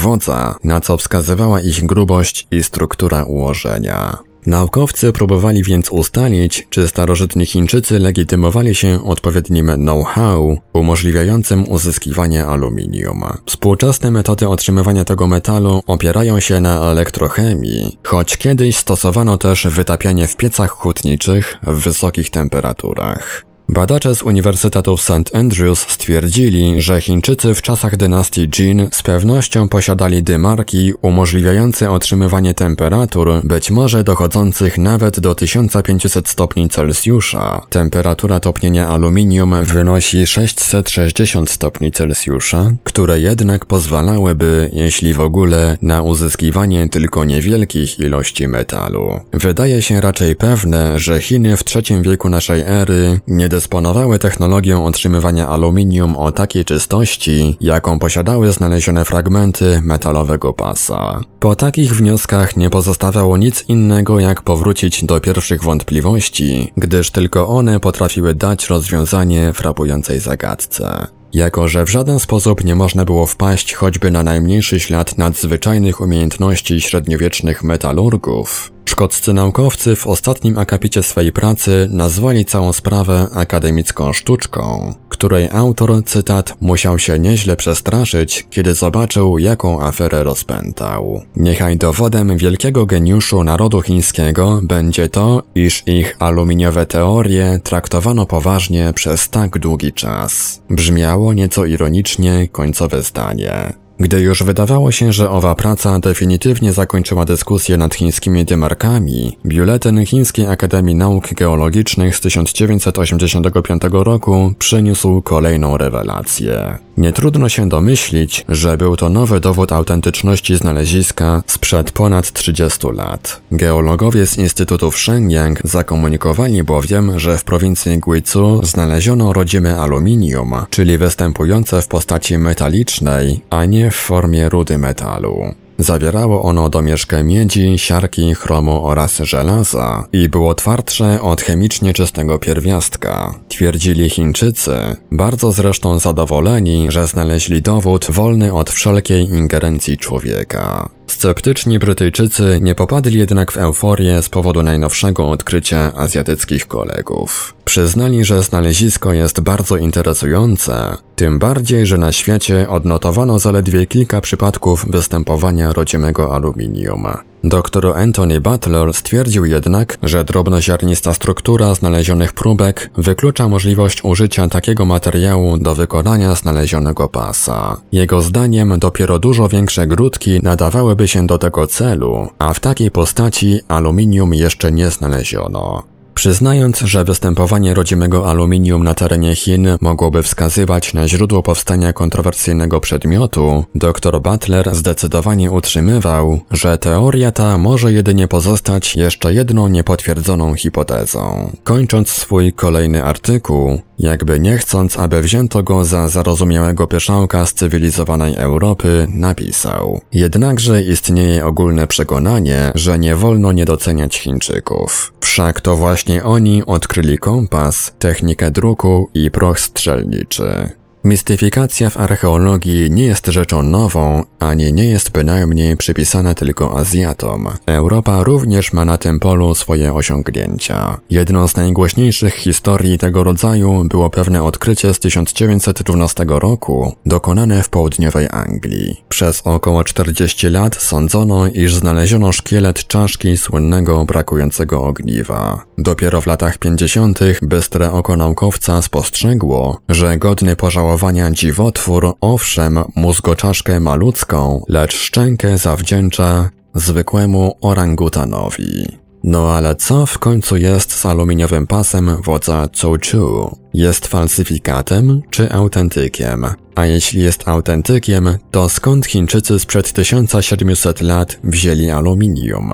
na 0.64 0.82
co 0.82 0.98
wskazywała 0.98 1.62
ich 1.62 1.86
grubość 1.86 2.48
i 2.52 2.64
struktura 2.64 3.24
ułożenia. 3.24 4.18
Naukowcy 4.46 5.14
próbowali 5.14 5.64
więc 5.64 5.90
ustalić, 5.90 6.68
czy 6.70 6.88
starożytni 6.88 7.46
Chińczycy 7.46 8.00
legitymowali 8.00 8.76
się 8.76 9.04
odpowiednim 9.06 9.68
know-how 9.68 10.58
umożliwiającym 10.74 11.70
uzyskiwanie 11.70 12.46
aluminium. 12.46 13.24
Współczesne 13.46 14.12
metody 14.12 14.48
otrzymywania 14.48 15.06
tego 15.06 15.28
metalu 15.28 15.82
opierają 15.88 16.40
się 16.40 16.62
na 16.62 16.92
elektrochemii, 16.92 17.98
choć 18.04 18.38
kiedyś 18.38 18.78
stosowano 18.78 19.38
też 19.38 19.68
wytapianie 19.68 20.28
w 20.28 20.38
piecach 20.38 20.72
hutniczych 20.72 21.58
w 21.64 21.84
wysokich 21.84 22.30
temperaturach. 22.30 23.53
Badacze 23.70 24.16
z 24.16 24.24
Uniwersytetu 24.24 24.98
St. 24.98 25.36
Andrews 25.36 25.80
stwierdzili, 25.80 26.82
że 26.82 27.02
Chińczycy 27.02 27.54
w 27.54 27.62
czasach 27.62 27.98
dynastii 27.98 28.50
Jin 28.50 28.88
z 28.92 29.04
pewnością 29.04 29.70
posiadali 29.70 30.24
dymarki 30.24 30.94
umożliwiające 31.02 31.92
otrzymywanie 31.92 32.54
temperatur, 32.54 33.42
być 33.44 33.72
może 33.72 34.04
dochodzących 34.04 34.78
nawet 34.78 35.20
do 35.20 35.36
1500 35.36 36.28
stopni 36.28 36.70
Celsjusza. 36.70 37.62
Temperatura 37.70 38.40
topnienia 38.40 38.88
aluminium 38.88 39.64
wynosi 39.64 40.28
660 40.28 41.50
stopni 41.50 41.92
Celsjusza, 41.92 42.72
które 42.84 43.20
jednak 43.20 43.66
pozwalałyby, 43.66 44.70
jeśli 44.74 45.14
w 45.14 45.20
ogóle, 45.20 45.78
na 45.82 46.02
uzyskiwanie 46.02 46.90
tylko 46.90 47.26
niewielkich 47.26 48.00
ilości 48.00 48.48
metalu. 48.48 49.20
Wydaje 49.34 49.82
się 49.82 50.02
raczej 50.02 50.36
pewne, 50.36 51.00
że 51.00 51.22
Chiny 51.22 51.58
w 51.58 51.64
III 51.76 52.02
wieku 52.02 52.30
naszej 52.30 52.62
ery 52.62 53.20
nie 53.28 53.50
dysponowały 53.64 54.20
technologią 54.20 54.86
otrzymywania 54.86 55.48
aluminium 55.48 56.16
o 56.16 56.32
takiej 56.32 56.66
czystości, 56.66 57.58
jaką 57.62 58.00
posiadały 58.00 58.52
znalezione 58.52 59.06
fragmenty 59.06 59.82
metalowego 59.84 60.54
pasa. 60.54 61.22
Po 61.40 61.56
takich 61.56 61.96
wnioskach 61.96 62.58
nie 62.58 62.70
pozostawało 62.70 63.38
nic 63.38 63.66
innego 63.68 64.20
jak 64.20 64.42
powrócić 64.42 65.06
do 65.06 65.20
pierwszych 65.20 65.64
wątpliwości, 65.64 66.72
gdyż 66.78 67.12
tylko 67.12 67.48
one 67.48 67.80
potrafiły 67.80 68.36
dać 68.36 68.70
rozwiązanie 68.70 69.54
frapującej 69.54 70.20
zagadce. 70.20 71.08
Jako, 71.34 71.68
że 71.68 71.86
w 71.86 71.90
żaden 71.90 72.20
sposób 72.20 72.64
nie 72.64 72.76
można 72.76 73.06
było 73.06 73.26
wpaść 73.26 73.74
choćby 73.74 74.12
na 74.12 74.24
najmniejszy 74.24 74.80
ślad 74.80 75.18
nadzwyczajnych 75.18 76.02
umiejętności 76.02 76.82
średniowiecznych 76.82 77.64
metalurgów, 77.64 78.72
Szkoccy 78.86 79.34
naukowcy 79.34 79.96
w 79.96 80.08
ostatnim 80.08 80.58
akapicie 80.58 81.04
swojej 81.04 81.32
pracy 81.32 81.88
nazwali 81.92 82.46
całą 82.46 82.74
sprawę 82.74 83.28
akademicką 83.34 84.14
sztuczką, 84.14 84.94
której 85.10 85.50
autor, 85.50 86.04
cytat, 86.06 86.56
musiał 86.62 87.00
się 87.00 87.20
nieźle 87.20 87.56
przestraszyć, 87.56 88.48
kiedy 88.50 88.74
zobaczył, 88.74 89.38
jaką 89.38 89.82
aferę 89.82 90.24
rozpętał. 90.24 91.22
Niechaj 91.36 91.78
dowodem 91.78 92.38
wielkiego 92.38 92.86
geniuszu 92.86 93.44
narodu 93.44 93.82
chińskiego 93.82 94.60
będzie 94.64 95.10
to, 95.10 95.44
iż 95.56 95.84
ich 95.86 96.16
aluminiowe 96.20 96.86
teorie 96.86 97.60
traktowano 97.64 98.26
poważnie 98.26 98.94
przez 98.96 99.30
tak 99.30 99.60
długi 99.60 99.94
czas. 99.94 100.62
Brzmiało 100.70 101.34
nieco 101.34 101.66
ironicznie 101.66 102.48
końcowe 102.48 103.02
zdanie. 103.02 103.83
Gdy 104.00 104.22
już 104.22 104.44
wydawało 104.44 104.92
się, 104.92 105.14
że 105.14 105.30
owa 105.30 105.56
praca 105.56 106.00
definitywnie 106.00 106.74
zakończyła 106.74 107.26
dyskusję 107.26 107.78
nad 107.78 107.96
chińskimi 107.96 108.46
dymarkami, 108.46 109.38
biuletyn 109.46 110.06
Chińskiej 110.06 110.48
Akademii 110.48 110.96
Nauk 110.96 111.34
Geologicznych 111.34 112.16
z 112.16 112.22
1985 112.22 113.84
roku 113.92 114.54
przyniósł 114.60 115.22
kolejną 115.22 115.78
rewelację. 115.78 116.78
Nie 116.98 117.14
trudno 117.14 117.50
się 117.50 117.70
domyślić, 117.70 118.46
że 118.50 118.78
był 118.78 118.98
to 118.98 119.10
nowy 119.10 119.40
dowód 119.40 119.72
autentyczności 119.72 120.58
znaleziska 120.58 121.44
sprzed 121.48 121.92
ponad 121.92 122.32
30 122.32 122.88
lat. 122.94 123.42
Geologowie 123.52 124.28
z 124.28 124.38
Instytutu 124.38 124.92
w 124.92 125.00
Shenyang 125.00 125.60
zakomunikowali 125.64 126.64
bowiem, 126.64 127.20
że 127.20 127.38
w 127.38 127.44
prowincji 127.44 128.00
Guizhou 128.00 128.66
znaleziono 128.66 129.34
rodzime 129.34 129.78
aluminium, 129.78 130.54
czyli 130.70 130.98
występujące 130.98 131.82
w 131.82 131.88
postaci 131.88 132.38
metalicznej, 132.38 133.42
a 133.50 133.66
nie 133.66 133.92
w 133.92 133.96
formie 133.96 134.50
rudy 134.50 134.78
metalu. 134.78 135.63
Zawierało 135.78 136.44
ono 136.44 136.70
domieszkę 136.70 137.24
miedzi, 137.24 137.80
siarki, 137.80 138.36
chromu 138.36 138.86
oraz 138.86 139.18
żelaza 139.18 140.08
i 140.14 140.30
było 140.30 140.56
twardsze 140.56 141.22
od 141.22 141.42
chemicznie 141.42 141.94
czystego 141.94 142.40
pierwiastka. 142.40 143.40
Twierdzili 143.50 144.10
Chińczycy, 144.10 144.78
bardzo 145.12 145.52
zresztą 145.52 146.00
zadowoleni, 146.00 146.86
że 146.90 147.08
znaleźli 147.08 147.62
dowód 147.62 148.08
wolny 148.10 148.54
od 148.54 148.70
wszelkiej 148.70 149.30
ingerencji 149.30 149.98
człowieka. 149.98 150.90
Sceptyczni 151.14 151.80
Brytyjczycy 151.80 152.60
nie 152.62 152.76
popadli 152.76 153.20
jednak 153.20 153.52
w 153.52 153.58
euforię 153.58 154.22
z 154.22 154.30
powodu 154.30 154.64
najnowszego 154.64 155.30
odkrycia 155.30 155.94
azjatyckich 155.96 156.68
kolegów. 156.68 157.54
Przyznali, 157.66 158.26
że 158.26 158.44
znalezisko 158.44 159.14
jest 159.14 159.42
bardzo 159.42 159.78
interesujące, 159.78 160.98
tym 161.16 161.40
bardziej, 161.40 161.86
że 161.86 161.98
na 161.98 162.12
świecie 162.12 162.70
odnotowano 162.70 163.40
zaledwie 163.40 163.86
kilka 163.86 164.22
przypadków 164.22 164.86
występowania 164.92 165.74
rodzimego 165.74 166.36
aluminium. 166.36 167.08
Dr 167.44 167.98
Anthony 167.98 168.42
Butler 168.42 168.94
stwierdził 168.94 169.46
jednak, 169.46 169.98
że 170.04 170.24
drobnoziarnista 170.24 171.14
struktura 171.14 171.76
znalezionych 171.76 172.34
próbek 172.34 172.90
wyklucza 172.98 173.48
możliwość 173.48 174.04
użycia 174.04 174.48
takiego 174.48 174.86
materiału 174.86 175.58
do 175.58 175.76
wykonania 175.76 176.36
znalezionego 176.36 177.10
pasa. 177.10 177.78
Jego 177.92 178.22
zdaniem 178.22 178.80
dopiero 178.80 179.20
dużo 179.20 179.50
większe 179.50 179.88
grudki 179.88 180.40
nadawałyby 180.44 181.08
się 181.08 181.28
do 181.28 181.38
tego 181.38 181.68
celu, 181.68 182.28
a 182.40 182.54
w 182.54 182.60
takiej 182.60 182.92
postaci 182.92 183.60
aluminium 183.68 184.34
jeszcze 184.34 184.72
nie 184.72 184.90
znaleziono. 184.90 185.93
Przyznając, 186.14 186.80
że 186.80 187.04
występowanie 187.04 187.74
rodzimego 187.74 188.30
aluminium 188.30 188.84
na 188.84 188.94
terenie 188.94 189.36
Chin 189.36 189.68
mogłoby 189.82 190.24
wskazywać 190.24 190.94
na 190.94 191.08
źródło 191.08 191.44
powstania 191.44 191.94
kontrowersyjnego 191.94 192.80
przedmiotu, 192.80 193.64
dr 193.76 194.22
Butler 194.22 194.76
zdecydowanie 194.76 195.52
utrzymywał, 195.52 196.40
że 196.52 196.78
teoria 196.78 197.32
ta 197.32 197.58
może 197.58 197.94
jedynie 197.94 198.28
pozostać 198.28 198.96
jeszcze 198.96 199.34
jedną 199.34 199.68
niepotwierdzoną 199.68 200.56
hipotezą. 200.56 201.52
Kończąc 201.64 202.10
swój 202.10 202.54
kolejny 202.54 203.04
artykuł, 203.04 203.80
jakby 204.00 204.40
nie 204.40 204.58
chcąc, 204.58 205.00
aby 205.00 205.22
wzięto 205.22 205.64
go 205.64 205.84
za 205.84 206.08
zarozumiałego 206.08 206.88
pyszałka 206.88 207.46
z 207.46 207.54
cywilizowanej 207.54 208.36
Europy, 208.36 209.08
napisał 209.10 210.02
Jednakże 210.14 210.82
istnieje 210.84 211.46
ogólne 211.46 211.88
przekonanie, 211.88 212.72
że 212.76 213.00
nie 213.00 213.16
wolno 213.16 213.52
nie 213.52 213.66
doceniać 213.66 214.18
Chińczyków. 214.18 215.14
Wszak 215.20 215.62
to 215.62 215.76
właśnie 215.76 216.03
oni 216.24 216.66
odkryli 216.66 217.18
kompas, 217.18 217.94
technikę 218.00 218.52
druku 218.52 219.10
i 219.14 219.32
proch 219.32 219.60
strzelniczy. 219.60 220.70
Mistyfikacja 221.06 221.90
w 221.90 221.98
archeologii 221.98 222.92
nie 222.92 223.06
jest 223.06 223.28
rzeczą 223.28 223.64
nową, 223.64 224.24
ani 224.40 224.74
nie 224.74 224.86
jest 224.86 225.12
bynajmniej 225.12 225.78
przypisana 225.78 226.34
tylko 226.34 226.78
Azjatom. 226.78 227.48
Europa 227.66 228.24
również 228.24 228.74
ma 228.74 228.86
na 228.86 228.98
tym 228.98 229.20
polu 229.20 229.56
swoje 229.56 229.94
osiągnięcia. 229.94 230.98
Jedną 231.10 231.48
z 231.48 231.56
najgłośniejszych 231.56 232.34
historii 232.34 232.98
tego 232.98 233.24
rodzaju 233.24 233.84
było 233.84 234.10
pewne 234.10 234.44
odkrycie 234.44 234.94
z 234.94 235.00
1912 235.00 236.26
roku, 236.28 236.96
dokonane 237.06 237.64
w 237.64 237.70
południowej 237.70 238.28
Anglii. 238.32 239.04
Przez 239.10 239.42
około 239.46 239.84
40 239.84 240.50
lat 240.50 240.76
sądzono, 240.76 241.48
iż 241.48 241.76
znaleziono 241.76 242.32
szkielet 242.32 242.88
czaszki 242.88 243.38
słynnego 243.38 244.06
brakującego 244.06 244.84
ogniwa. 244.84 245.66
Dopiero 245.78 246.22
w 246.22 246.28
latach 246.28 246.58
50. 246.58 247.20
bystre 247.42 247.92
oko 247.92 248.18
naukowca 248.18 248.82
spostrzegło, 248.82 249.80
że 249.90 250.18
godny 250.18 250.56
pożałowania 250.56 250.93
dziwotwór 251.32 252.14
owszem 252.22 252.80
mózgoczaszkę 252.96 253.80
maludzką, 253.80 254.64
lecz 254.70 254.96
szczękę 254.96 255.58
zawdzięcza 255.58 256.50
zwykłemu 256.76 257.58
orangutanowi. 257.62 259.04
No 259.24 259.52
ale 259.52 259.76
co 259.76 260.06
w 260.06 260.20
końcu 260.20 260.58
jest 260.58 260.92
z 260.92 261.06
aluminiowym 261.06 261.68
pasem 261.68 262.18
wodza 262.24 262.68
Chu? 263.12 263.58
Jest 263.74 264.08
falsyfikatem 264.08 265.22
czy 265.30 265.52
autentykiem? 265.52 266.46
A 266.76 266.86
jeśli 266.86 267.22
jest 267.22 267.48
autentykiem, 267.48 268.38
to 268.52 268.70
skąd 268.70 269.06
Chińczycy 269.06 269.60
sprzed 269.60 269.94
1700 269.94 271.02
lat 271.02 271.40
wzięli 271.44 271.90
aluminium? 271.90 272.74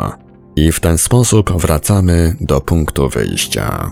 I 0.56 0.72
w 0.72 0.80
ten 0.80 0.98
sposób 0.98 1.62
wracamy 1.62 2.36
do 2.42 2.62
punktu 2.62 3.10
wyjścia. 3.10 3.92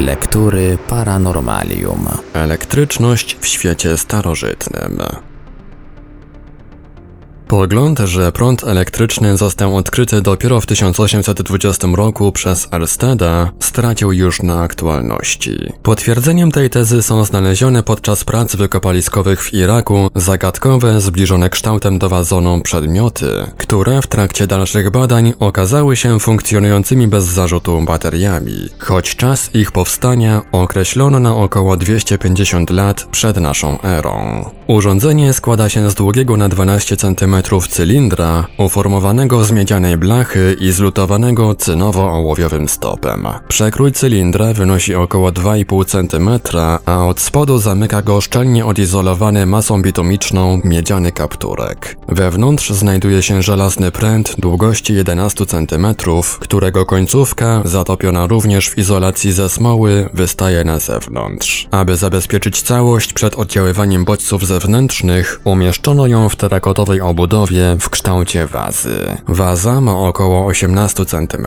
Lektury 0.00 0.78
Paranormalium. 0.88 2.08
Elektryczność 2.32 3.36
w 3.40 3.46
świecie 3.46 3.96
starożytnym. 3.96 5.00
Pogląd, 7.48 7.98
że 7.98 8.32
prąd 8.32 8.64
elektryczny 8.64 9.36
został 9.36 9.76
odkryty 9.76 10.22
dopiero 10.22 10.60
w 10.60 10.66
1820 10.66 11.88
roku 11.94 12.32
przez 12.32 12.68
Arsteda, 12.70 13.50
stracił 13.60 14.12
już 14.12 14.42
na 14.42 14.60
aktualności. 14.60 15.72
Potwierdzeniem 15.82 16.52
tej 16.52 16.70
tezy 16.70 17.02
są 17.02 17.24
znalezione 17.24 17.82
podczas 17.82 18.24
prac 18.24 18.56
wykopaliskowych 18.56 19.42
w 19.42 19.54
Iraku 19.54 20.10
zagadkowe, 20.14 21.00
zbliżone 21.00 21.50
kształtem 21.50 21.98
do 21.98 22.08
wazonu 22.08 22.60
przedmioty, 22.60 23.46
które 23.58 24.02
w 24.02 24.06
trakcie 24.06 24.46
dalszych 24.46 24.90
badań 24.90 25.32
okazały 25.40 25.96
się 25.96 26.20
funkcjonującymi 26.20 27.08
bez 27.08 27.24
zarzutu 27.24 27.82
bateriami, 27.82 28.68
choć 28.78 29.16
czas 29.16 29.54
ich 29.54 29.72
powstania 29.72 30.42
określono 30.52 31.20
na 31.20 31.36
około 31.36 31.76
250 31.76 32.70
lat 32.70 33.04
przed 33.10 33.36
naszą 33.36 33.80
erą. 33.82 34.44
Urządzenie 34.66 35.32
składa 35.32 35.68
się 35.68 35.90
z 35.90 35.94
długiego 35.94 36.36
na 36.36 36.48
12 36.48 36.96
cm 36.96 37.37
cylindra, 37.42 38.46
uformowanego 38.56 39.44
z 39.44 39.50
miedzianej 39.50 39.96
blachy 39.96 40.56
i 40.60 40.72
zlutowanego 40.72 41.54
cynowo-ołowiowym 41.54 42.68
stopem. 42.68 43.26
Przekrój 43.48 43.92
cylindra 43.92 44.52
wynosi 44.52 44.94
około 44.94 45.32
2,5 45.32 45.84
cm, 45.84 46.56
a 46.86 47.06
od 47.06 47.20
spodu 47.20 47.58
zamyka 47.58 48.02
go 48.02 48.20
szczelnie 48.20 48.66
odizolowany 48.66 49.46
masą 49.46 49.82
bitumiczną 49.82 50.60
miedziany 50.64 51.12
kapturek. 51.12 51.96
Wewnątrz 52.08 52.70
znajduje 52.70 53.22
się 53.22 53.42
żelazny 53.42 53.90
pręt 53.90 54.34
długości 54.38 54.94
11 54.94 55.46
cm, 55.46 55.86
którego 56.40 56.86
końcówka, 56.86 57.62
zatopiona 57.64 58.26
również 58.26 58.70
w 58.70 58.78
izolacji 58.78 59.32
ze 59.32 59.48
smoły, 59.48 60.08
wystaje 60.14 60.64
na 60.64 60.78
zewnątrz. 60.78 61.68
Aby 61.70 61.96
zabezpieczyć 61.96 62.62
całość 62.62 63.12
przed 63.12 63.34
oddziaływaniem 63.34 64.04
bodźców 64.04 64.46
zewnętrznych, 64.46 65.40
umieszczono 65.44 66.06
ją 66.06 66.28
w 66.28 66.36
terakotowej 66.36 67.00
obudowie 67.00 67.27
w 67.80 67.90
kształcie 67.90 68.46
wazy. 68.46 69.16
Waza 69.28 69.80
ma 69.80 69.98
około 69.98 70.46
18 70.46 71.04
cm. 71.04 71.46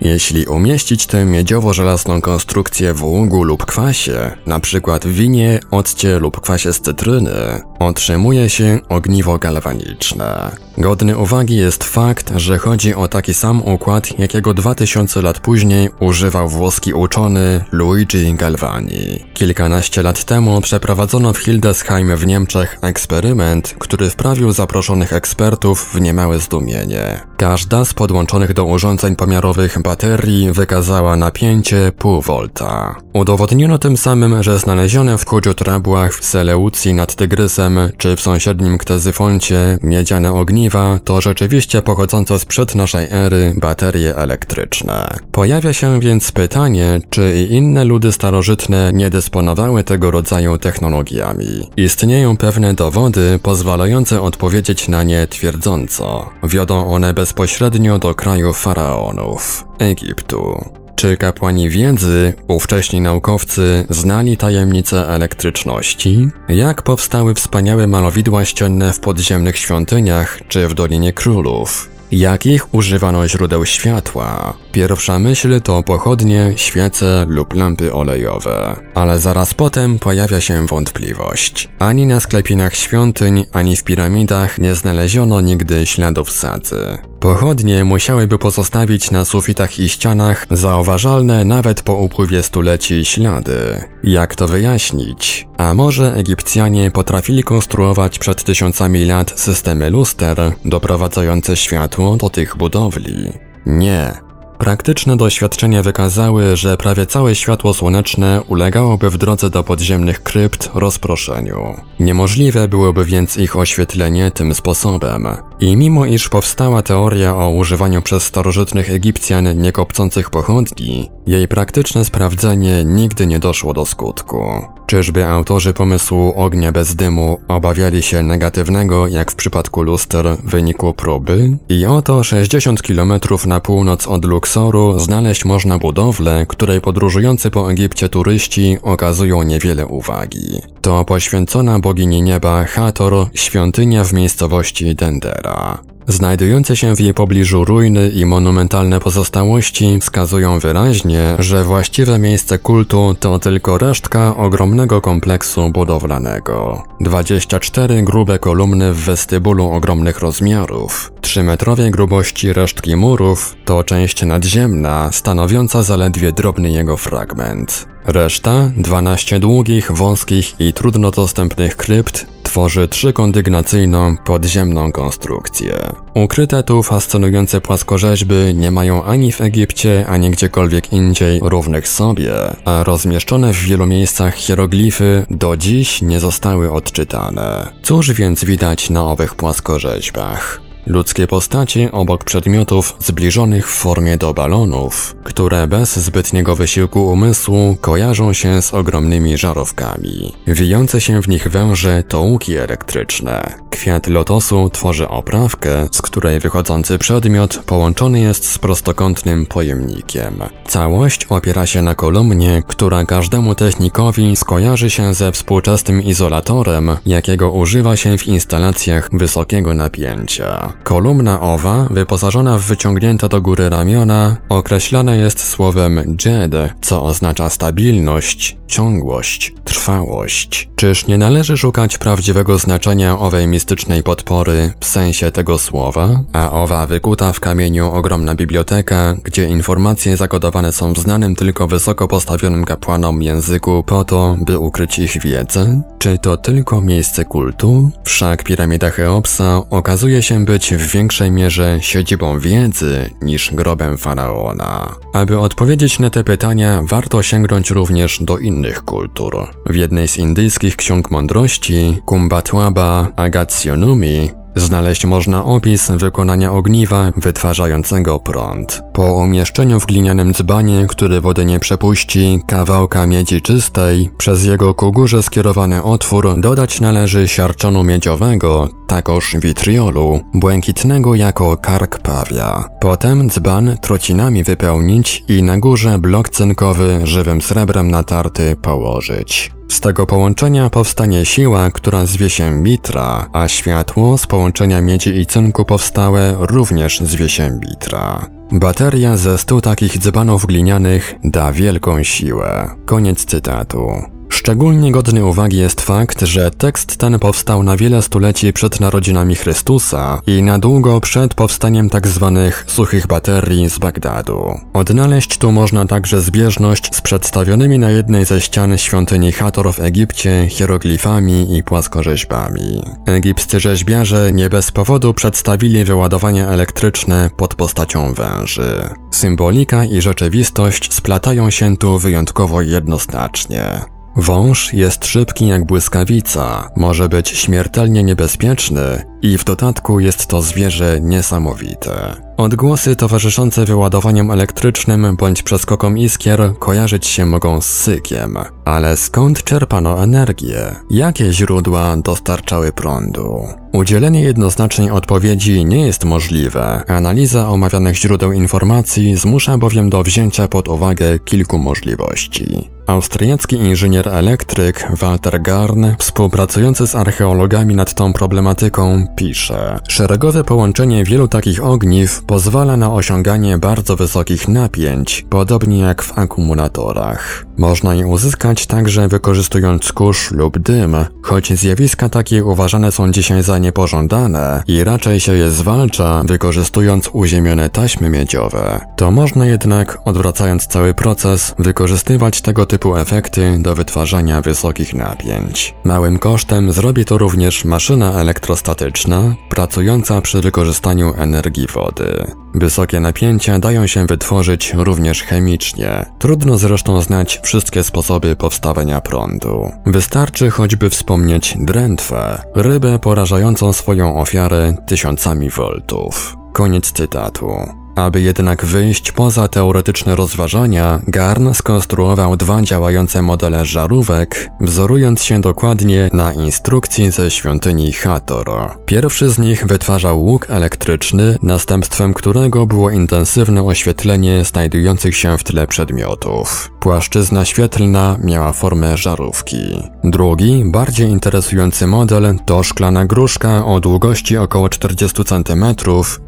Jeśli 0.00 0.46
umieścić 0.46 1.06
tę 1.06 1.24
miedziowo-żelazną 1.24 2.20
konstrukcję 2.20 2.94
w 2.94 3.02
ługu 3.04 3.44
lub 3.44 3.66
kwasie, 3.66 4.30
przykład 4.60 5.06
w 5.06 5.12
winie, 5.12 5.60
occie 5.70 6.18
lub 6.18 6.40
kwasie 6.40 6.72
z 6.72 6.80
cytryny, 6.80 7.60
otrzymuje 7.78 8.50
się 8.50 8.78
ogniwo 8.88 9.38
galwaniczne. 9.38 10.50
Godny 10.80 11.18
uwagi 11.18 11.56
jest 11.56 11.84
fakt, 11.84 12.32
że 12.36 12.58
chodzi 12.58 12.94
o 12.94 13.08
taki 13.08 13.34
sam 13.34 13.62
układ, 13.62 14.18
jakiego 14.18 14.54
2000 14.54 15.22
lat 15.22 15.40
później 15.40 15.88
używał 16.00 16.48
włoski 16.48 16.94
uczony 16.94 17.64
Luigi 17.72 18.34
Galvani. 18.34 19.24
Kilkanaście 19.34 20.02
lat 20.02 20.24
temu 20.24 20.60
przeprowadzono 20.60 21.32
w 21.32 21.38
Hildesheim 21.38 22.16
w 22.16 22.26
Niemczech 22.26 22.78
eksperyment, 22.82 23.74
który 23.78 24.10
wprawił 24.10 24.52
zaproszonych 24.52 25.12
ekspertów 25.12 25.90
w 25.94 26.00
niemałe 26.00 26.38
zdumienie. 26.38 27.20
Każda 27.36 27.84
z 27.84 27.94
podłączonych 27.94 28.52
do 28.52 28.64
urządzeń 28.64 29.16
pomiarowych 29.16 29.82
baterii 29.82 30.52
wykazała 30.52 31.16
napięcie 31.16 31.92
pół 31.98 32.20
volta. 32.20 32.96
Udowodniono 33.12 33.78
tym 33.78 33.96
samym, 33.96 34.42
że 34.42 34.58
znalezione 34.58 35.18
w 35.18 35.24
Kudziu 35.24 35.54
Trabłach 35.54 36.14
w 36.14 36.24
Seleucji 36.24 36.94
nad 36.94 37.14
Tygrysem 37.14 37.78
czy 37.96 38.16
w 38.16 38.20
sąsiednim 38.20 38.78
Ktezyfoncie 38.78 39.78
miedziane 39.82 40.32
ogniwa 40.70 40.98
to 41.04 41.20
rzeczywiście 41.20 41.82
pochodzące 41.82 42.38
sprzed 42.38 42.74
naszej 42.74 43.06
ery 43.10 43.54
baterie 43.56 44.16
elektryczne. 44.16 45.08
Pojawia 45.32 45.72
się 45.72 46.00
więc 46.00 46.32
pytanie, 46.32 47.00
czy 47.10 47.34
i 47.36 47.54
inne 47.54 47.84
ludy 47.84 48.12
starożytne 48.12 48.90
nie 48.92 49.10
dysponowały 49.10 49.84
tego 49.84 50.10
rodzaju 50.10 50.58
technologiami. 50.58 51.70
Istnieją 51.76 52.36
pewne 52.36 52.74
dowody 52.74 53.38
pozwalające 53.42 54.22
odpowiedzieć 54.22 54.88
na 54.88 55.02
nie 55.02 55.26
twierdząco. 55.26 56.30
Wiodą 56.42 56.86
one 56.86 57.14
bezpośrednio 57.14 57.98
do 57.98 58.14
kraju 58.14 58.52
faraonów 58.52 59.64
Egiptu. 59.78 60.79
Czy 61.00 61.16
kapłani 61.16 61.68
wiedzy, 61.68 62.32
ówcześni 62.48 63.00
naukowcy, 63.00 63.84
znali 63.90 64.36
tajemnice 64.36 65.08
elektryczności? 65.08 66.28
Jak 66.48 66.82
powstały 66.82 67.34
wspaniałe 67.34 67.86
malowidła 67.86 68.44
ścienne 68.44 68.92
w 68.92 69.00
podziemnych 69.00 69.58
świątyniach 69.58 70.40
czy 70.48 70.68
w 70.68 70.74
Dolinie 70.74 71.12
Królów? 71.12 71.90
Jakich 72.12 72.74
używano 72.74 73.28
źródeł 73.28 73.66
światła? 73.66 74.54
Pierwsza 74.72 75.18
myśl 75.18 75.60
to 75.60 75.82
pochodnie, 75.82 76.52
świece 76.56 77.26
lub 77.28 77.54
lampy 77.54 77.92
olejowe. 77.92 78.76
Ale 78.94 79.18
zaraz 79.18 79.54
potem 79.54 79.98
pojawia 79.98 80.40
się 80.40 80.66
wątpliwość. 80.66 81.68
Ani 81.78 82.06
na 82.06 82.20
sklepinach 82.20 82.74
świątyń, 82.74 83.44
ani 83.52 83.76
w 83.76 83.84
piramidach 83.84 84.58
nie 84.58 84.74
znaleziono 84.74 85.40
nigdy 85.40 85.86
śladów 85.86 86.30
sadzy. 86.30 87.09
Pochodnie 87.20 87.84
musiałyby 87.84 88.38
pozostawić 88.38 89.10
na 89.10 89.24
sufitach 89.24 89.78
i 89.78 89.88
ścianach 89.88 90.46
zauważalne 90.50 91.44
nawet 91.44 91.82
po 91.82 91.94
upływie 91.94 92.42
stuleci 92.42 93.04
ślady. 93.04 93.84
Jak 94.04 94.34
to 94.34 94.48
wyjaśnić? 94.48 95.48
A 95.58 95.74
może 95.74 96.14
Egipcjanie 96.14 96.90
potrafili 96.90 97.42
konstruować 97.42 98.18
przed 98.18 98.44
tysiącami 98.44 99.04
lat 99.04 99.40
systemy 99.40 99.90
luster 99.90 100.52
doprowadzające 100.64 101.56
światło 101.56 102.16
do 102.16 102.30
tych 102.30 102.56
budowli? 102.56 103.32
Nie, 103.66 104.29
Praktyczne 104.60 105.16
doświadczenia 105.16 105.82
wykazały, 105.82 106.56
że 106.56 106.76
prawie 106.76 107.06
całe 107.06 107.34
światło 107.34 107.74
słoneczne 107.74 108.42
ulegałoby 108.48 109.10
w 109.10 109.18
drodze 109.18 109.50
do 109.50 109.64
podziemnych 109.64 110.22
krypt 110.22 110.70
rozproszeniu. 110.74 111.74
Niemożliwe 112.00 112.68
byłoby 112.68 113.04
więc 113.04 113.36
ich 113.36 113.56
oświetlenie 113.56 114.30
tym 114.30 114.54
sposobem. 114.54 115.28
I 115.60 115.76
mimo 115.76 116.06
iż 116.06 116.28
powstała 116.28 116.82
teoria 116.82 117.36
o 117.36 117.50
używaniu 117.50 118.02
przez 118.02 118.22
starożytnych 118.22 118.90
Egipcjan 118.90 119.58
niekopcących 119.58 120.30
pochodni, 120.30 121.10
jej 121.26 121.48
praktyczne 121.48 122.04
sprawdzenie 122.04 122.84
nigdy 122.84 123.26
nie 123.26 123.38
doszło 123.38 123.74
do 123.74 123.86
skutku. 123.86 124.64
Czyżby 124.90 125.26
autorzy 125.26 125.72
pomysłu 125.72 126.32
ognia 126.36 126.72
bez 126.72 126.94
dymu 126.94 127.38
obawiali 127.48 128.02
się 128.02 128.22
negatywnego, 128.22 129.06
jak 129.06 129.32
w 129.32 129.34
przypadku 129.34 129.82
luster, 129.82 130.36
wyniku 130.44 130.94
próby? 130.94 131.58
I 131.68 131.86
oto 131.86 132.24
60 132.24 132.82
km 132.82 133.12
na 133.46 133.60
północ 133.60 134.06
od 134.06 134.24
Luxoru 134.24 134.98
znaleźć 134.98 135.44
można 135.44 135.78
budowlę, 135.78 136.46
której 136.48 136.80
podróżujący 136.80 137.50
po 137.50 137.72
Egipcie 137.72 138.08
turyści 138.08 138.78
okazują 138.82 139.42
niewiele 139.42 139.86
uwagi. 139.86 140.58
To 140.80 141.04
poświęcona 141.04 141.78
bogini 141.78 142.22
nieba 142.22 142.64
Hathor, 142.64 143.26
świątynia 143.34 144.04
w 144.04 144.12
miejscowości 144.12 144.94
Dendera. 144.94 145.89
Znajdujące 146.10 146.76
się 146.76 146.96
w 146.96 147.00
jej 147.00 147.14
pobliżu 147.14 147.64
ruiny 147.64 148.08
i 148.08 148.26
monumentalne 148.26 149.00
pozostałości 149.00 150.00
wskazują 150.00 150.58
wyraźnie, 150.58 151.36
że 151.38 151.64
właściwe 151.64 152.18
miejsce 152.18 152.58
kultu 152.58 153.16
to 153.20 153.38
tylko 153.38 153.78
resztka 153.78 154.36
ogromnego 154.36 155.00
kompleksu 155.00 155.70
budowlanego. 155.70 156.82
24 157.00 158.02
grube 158.02 158.38
kolumny 158.38 158.92
w 158.92 158.96
westybulu 158.96 159.70
ogromnych 159.70 160.18
rozmiarów, 160.18 161.12
3-metrowej 161.20 161.90
grubości 161.90 162.52
resztki 162.52 162.96
murów 162.96 163.56
to 163.64 163.84
część 163.84 164.22
nadziemna, 164.22 165.12
stanowiąca 165.12 165.82
zaledwie 165.82 166.32
drobny 166.32 166.70
jego 166.70 166.96
fragment. 166.96 167.86
Reszta, 168.04 168.70
12 168.76 169.40
długich, 169.40 169.92
wąskich 169.92 170.60
i 170.60 170.72
trudno 170.72 171.10
dostępnych 171.10 171.76
krypt, 171.76 172.26
tworzy 172.50 172.88
trzykondygnacyjną, 172.88 174.16
podziemną 174.16 174.92
konstrukcję. 174.92 175.92
Ukryte 176.14 176.62
tu 176.62 176.82
fascynujące 176.82 177.60
płaskorzeźby 177.60 178.54
nie 178.54 178.70
mają 178.70 179.04
ani 179.04 179.32
w 179.32 179.40
Egipcie, 179.40 180.06
ani 180.08 180.30
gdziekolwiek 180.30 180.92
indziej 180.92 181.40
równych 181.42 181.88
sobie, 181.88 182.32
a 182.64 182.84
rozmieszczone 182.84 183.52
w 183.52 183.56
wielu 183.56 183.86
miejscach 183.86 184.34
hieroglify 184.34 185.26
do 185.30 185.56
dziś 185.56 186.02
nie 186.02 186.20
zostały 186.20 186.72
odczytane. 186.72 187.72
Cóż 187.82 188.12
więc 188.12 188.44
widać 188.44 188.90
na 188.90 189.04
owych 189.04 189.34
płaskorzeźbach? 189.34 190.69
Ludzkie 190.90 191.26
postacie 191.26 191.92
obok 191.92 192.24
przedmiotów 192.24 192.96
zbliżonych 192.98 193.68
w 193.68 193.74
formie 193.74 194.16
do 194.16 194.34
balonów, 194.34 195.16
które 195.24 195.66
bez 195.66 195.96
zbytniego 195.96 196.56
wysiłku 196.56 197.10
umysłu 197.10 197.76
kojarzą 197.80 198.32
się 198.32 198.62
z 198.62 198.74
ogromnymi 198.74 199.38
żarówkami. 199.38 200.32
Wijące 200.46 201.00
się 201.00 201.22
w 201.22 201.28
nich 201.28 201.48
węże 201.48 202.02
to 202.02 202.20
łuki 202.20 202.56
elektryczne. 202.56 203.54
Kwiat 203.70 204.06
lotosu 204.06 204.70
tworzy 204.70 205.08
oprawkę, 205.08 205.88
z 205.92 206.02
której 206.02 206.40
wychodzący 206.40 206.98
przedmiot 206.98 207.60
połączony 207.66 208.20
jest 208.20 208.48
z 208.48 208.58
prostokątnym 208.58 209.46
pojemnikiem. 209.46 210.34
Całość 210.68 211.24
opiera 211.24 211.66
się 211.66 211.82
na 211.82 211.94
kolumnie, 211.94 212.62
która 212.66 213.04
każdemu 213.04 213.54
technikowi 213.54 214.36
skojarzy 214.36 214.90
się 214.90 215.14
ze 215.14 215.32
współczesnym 215.32 216.02
izolatorem, 216.02 216.96
jakiego 217.06 217.50
używa 217.52 217.96
się 217.96 218.18
w 218.18 218.26
instalacjach 218.26 219.08
wysokiego 219.12 219.74
napięcia. 219.74 220.72
Kolumna 220.84 221.40
owa, 221.40 221.86
wyposażona 221.90 222.58
w 222.58 222.62
wyciągnięte 222.62 223.28
do 223.28 223.42
góry 223.42 223.68
ramiona, 223.68 224.36
określana 224.48 225.14
jest 225.14 225.48
słowem 225.48 226.16
jed, 226.24 226.52
co 226.80 227.04
oznacza 227.04 227.50
stabilność, 227.50 228.56
ciągłość, 228.66 229.54
trwałość. 229.64 230.68
Czyż 230.76 231.06
nie 231.06 231.18
należy 231.18 231.56
szukać 231.56 231.98
prawdziwego 231.98 232.58
znaczenia 232.58 233.18
owej 233.18 233.46
mistycznej 233.46 234.02
podpory 234.02 234.72
w 234.80 234.86
sensie 234.86 235.30
tego 235.30 235.58
słowa? 235.58 236.20
A 236.32 236.52
owa 236.52 236.86
wykuta 236.86 237.32
w 237.32 237.40
kamieniu 237.40 237.92
ogromna 237.92 238.34
biblioteka, 238.34 239.16
gdzie 239.24 239.48
informacje 239.48 240.16
zakodowane 240.16 240.72
są 240.72 240.92
w 240.92 240.98
znanym 240.98 241.36
tylko 241.36 241.66
wysoko 241.66 242.08
postawionym 242.08 242.64
kapłanom 242.64 243.22
języku 243.22 243.84
po 243.86 244.04
to, 244.04 244.36
by 244.40 244.58
ukryć 244.58 244.98
ich 244.98 245.22
wiedzę? 245.22 245.82
Czy 245.98 246.18
to 246.18 246.36
tylko 246.36 246.80
miejsce 246.80 247.24
kultu? 247.24 247.90
Wszak 248.04 248.44
piramida 248.44 248.90
Cheopsa 248.90 249.62
okazuje 249.70 250.22
się 250.22 250.44
być 250.44 250.59
w 250.68 250.92
większej 250.92 251.30
mierze 251.30 251.78
siedzibą 251.80 252.38
wiedzy 252.38 253.10
niż 253.22 253.54
grobem 253.54 253.98
faraona. 253.98 254.94
Aby 255.12 255.38
odpowiedzieć 255.38 255.98
na 255.98 256.10
te 256.10 256.24
pytania, 256.24 256.82
warto 256.84 257.22
sięgnąć 257.22 257.70
również 257.70 258.18
do 258.22 258.38
innych 258.38 258.84
kultur. 258.84 259.46
W 259.66 259.74
jednej 259.74 260.08
z 260.08 260.18
indyjskich 260.18 260.76
ksiąg 260.76 261.10
mądrości, 261.10 261.98
Kumbatwaba 262.04 263.08
Agatsjonumi, 263.16 264.30
Znaleźć 264.56 265.04
można 265.04 265.44
opis 265.44 265.90
wykonania 265.90 266.52
ogniwa 266.52 267.12
wytwarzającego 267.16 268.18
prąd. 268.18 268.82
Po 268.92 269.14
umieszczeniu 269.14 269.80
w 269.80 269.86
glinianym 269.86 270.34
dzbanie, 270.34 270.86
który 270.88 271.20
wody 271.20 271.44
nie 271.44 271.60
przepuści, 271.60 272.40
kawałka 272.46 273.06
miedzi 273.06 273.42
czystej, 273.42 274.10
przez 274.18 274.44
jego 274.44 274.74
ku 274.74 274.92
górze 274.92 275.22
skierowany 275.22 275.82
otwór 275.82 276.40
dodać 276.40 276.80
należy 276.80 277.28
siarczanu 277.28 277.84
miedziowego, 277.84 278.68
takoż 278.86 279.36
witriolu, 279.40 280.20
błękitnego 280.34 281.14
jako 281.14 281.56
kark 281.56 281.98
pawia. 281.98 282.64
Potem 282.80 283.30
dzban 283.30 283.76
trocinami 283.82 284.44
wypełnić 284.44 285.24
i 285.28 285.42
na 285.42 285.58
górze 285.58 285.98
blok 285.98 286.28
cynkowy 286.28 287.00
żywym 287.04 287.42
srebrem 287.42 287.90
natarty 287.90 288.56
położyć. 288.62 289.59
Z 289.70 289.80
tego 289.80 290.06
połączenia 290.06 290.70
powstanie 290.70 291.26
siła, 291.26 291.70
która 291.70 292.06
zwie 292.06 292.30
się 292.30 292.50
mitra, 292.50 293.28
a 293.32 293.48
światło 293.48 294.18
z 294.18 294.26
połączenia 294.26 294.80
miedzi 294.80 295.16
i 295.16 295.26
cynku 295.26 295.64
powstałe 295.64 296.36
również 296.38 297.00
zwie 297.00 297.28
się 297.28 297.50
mitra. 297.50 298.26
Bateria 298.52 299.16
ze 299.16 299.38
stu 299.38 299.60
takich 299.60 299.98
dzbanów 299.98 300.46
glinianych 300.46 301.14
da 301.24 301.52
wielką 301.52 302.02
siłę. 302.02 302.70
Koniec 302.86 303.24
cytatu. 303.24 304.19
Szczególnie 304.30 304.92
godny 304.92 305.24
uwagi 305.24 305.56
jest 305.56 305.80
fakt, 305.80 306.20
że 306.22 306.50
tekst 306.50 306.96
ten 306.96 307.18
powstał 307.18 307.62
na 307.62 307.76
wiele 307.76 308.02
stuleci 308.02 308.52
przed 308.52 308.80
narodzinami 308.80 309.34
Chrystusa 309.34 310.20
i 310.26 310.42
na 310.42 310.58
długo 310.58 311.00
przed 311.00 311.34
powstaniem 311.34 311.90
tzw. 311.90 312.32
Tak 312.34 312.70
suchych 312.70 313.06
baterii 313.06 313.70
z 313.70 313.78
Bagdadu. 313.78 314.60
Odnaleźć 314.72 315.38
tu 315.38 315.52
można 315.52 315.86
także 315.86 316.20
zbieżność 316.20 316.94
z 316.96 317.00
przedstawionymi 317.00 317.78
na 317.78 317.90
jednej 317.90 318.24
ze 318.24 318.40
ścian 318.40 318.78
świątyni 318.78 319.32
Hator 319.32 319.72
w 319.72 319.80
Egipcie 319.80 320.46
hieroglifami 320.48 321.56
i 321.56 321.62
płaskorzeźbami. 321.62 322.82
Egipscy 323.06 323.60
rzeźbiarze 323.60 324.32
nie 324.32 324.50
bez 324.50 324.70
powodu 324.70 325.14
przedstawili 325.14 325.84
wyładowania 325.84 326.48
elektryczne 326.48 327.30
pod 327.36 327.54
postacią 327.54 328.14
węży. 328.14 328.88
Symbolika 329.10 329.84
i 329.84 330.00
rzeczywistość 330.00 330.92
splatają 330.92 331.50
się 331.50 331.76
tu 331.76 331.98
wyjątkowo 331.98 332.62
jednoznacznie. 332.62 333.99
Wąż 334.20 334.72
jest 334.72 335.06
szybki 335.06 335.46
jak 335.46 335.64
błyskawica, 335.64 336.70
może 336.76 337.08
być 337.08 337.28
śmiertelnie 337.28 338.02
niebezpieczny 338.02 339.09
I 339.22 339.38
w 339.38 339.44
dodatku 339.44 340.00
jest 340.00 340.26
to 340.26 340.42
zwierzę 340.42 341.00
niesamowite. 341.00 342.16
Odgłosy 342.36 342.96
towarzyszące 342.96 343.64
wyładowaniom 343.64 344.30
elektrycznym 344.30 345.16
bądź 345.16 345.42
przeskokom 345.42 345.98
iskier 345.98 346.52
kojarzyć 346.58 347.06
się 347.06 347.26
mogą 347.26 347.60
z 347.60 347.66
sykiem. 347.66 348.38
Ale 348.64 348.96
skąd 348.96 349.44
czerpano 349.44 350.02
energię? 350.02 350.76
Jakie 350.90 351.32
źródła 351.32 351.96
dostarczały 351.96 352.72
prądu? 352.72 353.44
Udzielenie 353.72 354.20
jednoznacznej 354.20 354.90
odpowiedzi 354.90 355.64
nie 355.64 355.86
jest 355.86 356.04
możliwe. 356.04 356.82
Analiza 356.88 357.48
omawianych 357.48 357.96
źródeł 357.96 358.32
informacji 358.32 359.16
zmusza 359.16 359.58
bowiem 359.58 359.90
do 359.90 360.02
wzięcia 360.02 360.48
pod 360.48 360.68
uwagę 360.68 361.18
kilku 361.18 361.58
możliwości. 361.58 362.70
Austriacki 362.86 363.56
inżynier 363.56 364.08
elektryk 364.08 364.88
Walter 365.00 365.42
Garn, 365.42 365.84
współpracujący 365.98 366.86
z 366.86 366.94
archeologami 366.94 367.76
nad 367.76 367.94
tą 367.94 368.12
problematyką, 368.12 369.06
pisze: 369.16 369.78
Szeregowe 369.88 370.44
połączenie 370.44 371.04
wielu 371.04 371.28
takich 371.28 371.64
ogniw 371.64 372.22
pozwala 372.24 372.76
na 372.76 372.92
osiąganie 372.92 373.58
bardzo 373.58 373.96
wysokich 373.96 374.48
napięć, 374.48 375.26
podobnie 375.30 375.78
jak 375.78 376.02
w 376.02 376.18
akumulatorach. 376.18 377.46
Można 377.56 377.94
je 377.94 378.06
uzyskać 378.06 378.66
także 378.66 379.08
wykorzystując 379.08 379.92
kurz 379.92 380.30
lub 380.30 380.58
dym, 380.58 380.96
choć 381.22 381.52
zjawiska 381.52 382.08
takie 382.08 382.44
uważane 382.44 382.92
są 382.92 383.10
dzisiaj 383.10 383.42
za 383.42 383.58
niepożądane 383.58 384.62
i 384.66 384.84
raczej 384.84 385.20
się 385.20 385.32
je 385.34 385.50
zwalcza, 385.50 386.22
wykorzystując 386.24 387.10
uziemione 387.12 387.70
taśmy 387.70 388.10
miedziowe. 388.10 388.80
To 388.96 389.10
można 389.10 389.46
jednak, 389.46 389.98
odwracając 390.04 390.66
cały 390.66 390.94
proces, 390.94 391.54
wykorzystywać 391.58 392.40
tego 392.40 392.66
typu 392.66 392.96
efekty 392.96 393.58
do 393.58 393.74
wytwarzania 393.74 394.40
wysokich 394.40 394.94
napięć. 394.94 395.74
Małym 395.84 396.18
kosztem 396.18 396.72
zrobi 396.72 397.04
to 397.04 397.18
również 397.18 397.64
maszyna 397.64 398.12
elektrostatyczna, 398.12 398.99
pracująca 399.48 400.20
przy 400.20 400.40
wykorzystaniu 400.40 401.14
energii 401.16 401.66
wody. 401.66 402.26
Wysokie 402.54 403.00
napięcia 403.00 403.58
dają 403.58 403.86
się 403.86 404.06
wytworzyć 404.06 404.74
również 404.74 405.22
chemicznie. 405.22 406.06
Trudno 406.18 406.58
zresztą 406.58 407.00
znać 407.00 407.40
wszystkie 407.42 407.84
sposoby 407.84 408.36
powstawania 408.36 409.00
prądu. 409.00 409.70
Wystarczy 409.86 410.50
choćby 410.50 410.90
wspomnieć 410.90 411.56
drętwę, 411.60 412.42
rybę 412.54 412.98
porażającą 412.98 413.72
swoją 413.72 414.20
ofiarę 414.20 414.76
tysiącami 414.86 415.50
voltów. 415.50 416.36
Koniec 416.52 416.92
cytatu. 416.92 417.79
Aby 418.00 418.20
jednak 418.20 418.64
wyjść 418.64 419.12
poza 419.12 419.48
teoretyczne 419.48 420.16
rozważania, 420.16 421.00
Garn 421.06 421.52
skonstruował 421.54 422.36
dwa 422.36 422.62
działające 422.62 423.22
modele 423.22 423.64
żarówek, 423.64 424.50
wzorując 424.60 425.22
się 425.22 425.40
dokładnie 425.40 426.10
na 426.12 426.32
instrukcji 426.32 427.10
ze 427.10 427.30
świątyni 427.30 427.92
Hathor. 427.92 428.50
Pierwszy 428.86 429.30
z 429.30 429.38
nich 429.38 429.66
wytwarzał 429.66 430.24
łuk 430.24 430.46
elektryczny, 430.50 431.38
następstwem 431.42 432.14
którego 432.14 432.66
było 432.66 432.90
intensywne 432.90 433.62
oświetlenie 433.62 434.44
znajdujących 434.44 435.16
się 435.16 435.38
w 435.38 435.44
tle 435.44 435.66
przedmiotów. 435.66 436.70
Płaszczyzna 436.80 437.44
świetlna 437.44 438.16
miała 438.24 438.52
formę 438.52 438.96
żarówki. 438.96 439.58
Drugi, 440.04 440.62
bardziej 440.66 441.08
interesujący 441.08 441.86
model 441.86 442.34
to 442.46 442.62
szklana 442.62 443.06
gruszka 443.06 443.66
o 443.66 443.80
długości 443.80 444.36
około 444.36 444.68
40 444.68 445.24
cm 445.24 445.64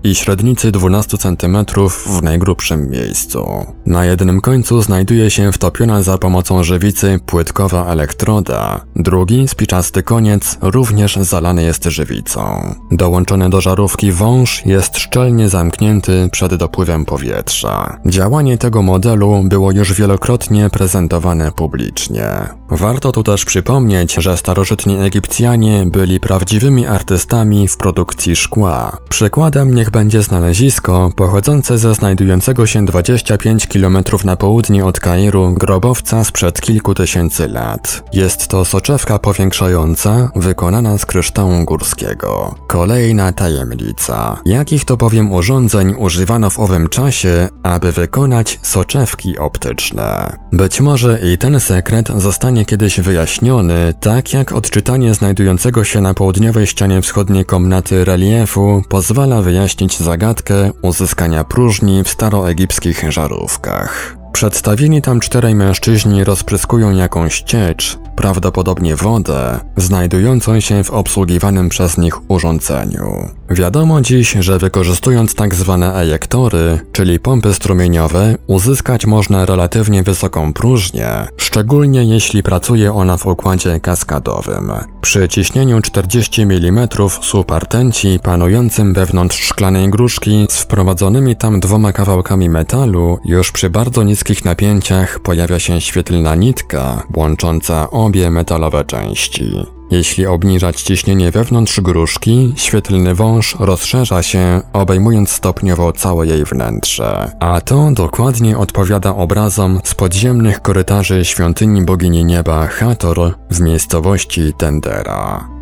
i 0.05 0.15
średnicy 0.15 0.73
12 0.73 1.19
cm 1.19 1.62
w 1.91 2.23
najgrubszym 2.23 2.91
miejscu. 2.91 3.67
Na 3.87 4.05
jednym 4.05 4.41
końcu 4.41 4.83
znajduje 4.83 5.31
się 5.31 5.53
wtopiona 5.53 6.03
za 6.03 6.19
pomocą 6.19 6.63
żywicy 6.63 7.21
płytkowa 7.27 7.87
elektroda, 7.87 8.81
drugi, 8.97 9.49
spiczasty 9.49 10.03
koniec, 10.03 10.59
również 10.63 11.17
zalany 11.17 11.63
jest 11.63 11.85
żywicą. 11.85 12.75
Dołączony 12.91 13.51
do 13.51 13.61
żarówki 13.61 14.13
wąż 14.13 14.67
jest 14.67 14.99
szczelnie 14.99 15.49
zamknięty 15.49 16.29
przed 16.33 16.55
dopływem 16.55 17.05
powietrza. 17.05 17.99
Działanie 18.07 18.59
tego 18.59 18.83
modelu 18.83 19.43
było 19.45 19.73
już 19.73 19.93
wielokrotnie 19.93 20.71
prezentowane 20.71 21.53
publicznie. 21.53 22.29
Warto 22.71 23.13
tu 23.13 23.23
też 23.23 23.45
przypomnieć, 23.45 24.15
że 24.15 24.37
starożytni 24.37 24.97
Egipcjanie 24.97 25.87
byli 25.87 26.21
prawdziwymi 26.21 26.87
artystami 26.87 27.69
w 27.69 27.77
produkcji 27.77 28.37
szkła. 28.37 28.97
Przykładem 29.09 29.75
niech 29.75 29.91
będzie 29.91 30.23
znalezisko 30.23 31.11
pochodzące 31.17 31.42
ze 31.75 31.95
znajdującego 31.95 32.67
się 32.67 32.85
25 32.85 33.67
km 33.67 33.99
na 34.25 34.37
południe 34.37 34.85
od 34.85 35.01
Kairu 35.01 35.55
grobowca 35.55 36.25
sprzed 36.25 36.61
kilku 36.61 36.95
tysięcy 36.95 37.49
lat. 37.49 38.03
Jest 38.13 38.49
to 38.49 38.65
soczewka 38.65 39.19
powiększająca, 39.19 40.31
wykonana 40.37 40.99
z 40.99 41.07
kryształu 41.07 41.65
górskiego. 41.65 42.55
Kolejna 42.67 43.33
tajemnica. 43.33 44.41
Jakich 44.47 44.85
to 44.85 44.97
bowiem 44.97 45.33
urządzeń 45.33 45.95
używano 45.99 46.51
w 46.51 46.59
owym 46.59 46.89
czasie, 46.89 47.49
aby 47.63 47.93
wykonać 47.93 48.59
soczewki 48.63 49.39
optyczne? 49.39 50.37
Być 50.53 50.81
może 50.81 51.19
i 51.33 51.39
ten 51.39 51.61
sekret 51.61 52.09
zostanie 52.17 52.65
kiedyś 52.65 53.01
wyjaśniony, 53.01 53.95
tak 54.01 54.33
jak 54.33 54.53
odczytanie 54.53 55.15
znajdującego 55.15 55.85
się 55.85 56.01
na 56.01 56.15
południowej 56.15 56.67
ścianie 56.67 57.03
wschodniej 57.03 57.45
komnaty 57.45 58.05
reliefu 58.05 58.83
pozwala 58.89 59.43
wyjaśnić 59.43 59.99
zagadkę 59.99 60.71
uzyskania 60.83 61.32
próżni 61.45 62.05
w 62.05 62.09
staroegipskich 62.09 63.13
żarówkach. 63.13 64.22
Przedstawieni 64.33 65.03
tam 65.03 65.21
czterej 65.21 65.55
mężczyźni 65.55 66.25
rozpryskują 66.25 66.91
jakąś 66.91 67.41
ciecz, 67.41 67.99
prawdopodobnie 68.17 68.97
wodę, 68.97 69.61
znajdującą 69.77 70.61
się 70.61 70.85
w 70.85 70.91
obsługiwanym 70.91 71.69
przez 71.69 71.99
nich 71.99 72.31
urządzeniu. 72.31 73.29
Wiadomo 73.51 74.01
dziś, 74.01 74.37
że 74.41 74.59
wykorzystując 74.59 75.35
tak 75.35 75.55
zwane 75.55 75.97
ejektory, 75.97 76.81
czyli 76.93 77.21
pompy 77.21 77.55
strumieniowe, 77.55 78.37
uzyskać 78.47 79.07
można 79.07 79.47
relatywnie 79.47 80.03
wysoką 80.03 80.53
próżnię, 80.53 81.09
szczególnie 81.37 82.05
jeśli 82.05 82.43
pracuje 82.43 82.93
ona 82.93 83.17
w 83.17 83.27
układzie 83.27 83.81
kaskadowym. 83.81 84.73
Przy 85.01 85.29
ciśnieniu 85.29 85.81
40 85.81 86.43
mm 86.43 86.89
słup 87.23 87.53
rtęci 87.59 88.19
panującym 88.23 88.95
wewnątrz 88.95 89.43
szklanej 89.43 89.91
gruszki 89.91 90.47
z 90.51 90.59
wprowadzonymi 90.61 91.37
tam 91.37 91.61
dwoma 91.61 91.93
kawałkami 91.93 92.49
metalu, 92.49 93.19
już 93.25 93.53
przy 93.53 93.71
bardzo 93.71 94.03
niskich 94.23 94.45
napięciach 94.45 95.21
pojawia 95.21 95.59
się 95.59 95.81
świetlna 95.81 96.35
nitka, 96.35 97.03
łącząca 97.17 97.91
obie 97.91 98.31
metalowe 98.31 98.85
części. 98.85 99.53
Jeśli 99.91 100.27
obniżać 100.27 100.83
ciśnienie 100.83 101.31
wewnątrz 101.31 101.81
gruszki, 101.81 102.53
świetlny 102.57 103.15
wąż 103.15 103.57
rozszerza 103.61 104.23
się, 104.23 104.61
obejmując 104.73 105.31
stopniowo 105.31 105.93
całe 105.93 106.27
jej 106.27 106.45
wnętrze. 106.45 107.33
A 107.41 107.61
to 107.61 107.91
dokładnie 107.91 108.59
odpowiada 108.59 109.15
obrazom 109.15 109.81
z 109.85 109.95
podziemnych 109.95 110.63
korytarzy 110.63 111.25
świątyni 111.25 111.83
bogini 111.83 112.25
nieba 112.25 112.67
Hathor 112.67 113.35
w 113.51 113.61
miejscowości 113.61 114.53
Tendera. 114.59 115.62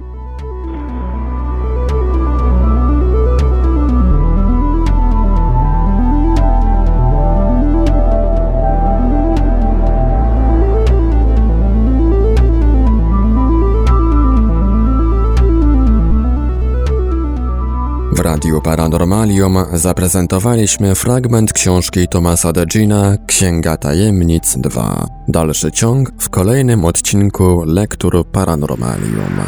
W 18.20 18.22
Radiu 18.22 18.60
Paranormalium 18.60 19.58
zaprezentowaliśmy 19.72 20.94
fragment 20.94 21.52
książki 21.52 22.08
Tomasa 22.08 22.52
Degina 22.52 23.16
Księga 23.26 23.76
Tajemnic 23.76 24.56
2. 24.56 25.06
Dalszy 25.28 25.72
ciąg 25.72 26.12
w 26.18 26.30
kolejnym 26.30 26.84
odcinku 26.84 27.62
Lektur 27.66 28.26
Paranormalium. 28.32 29.40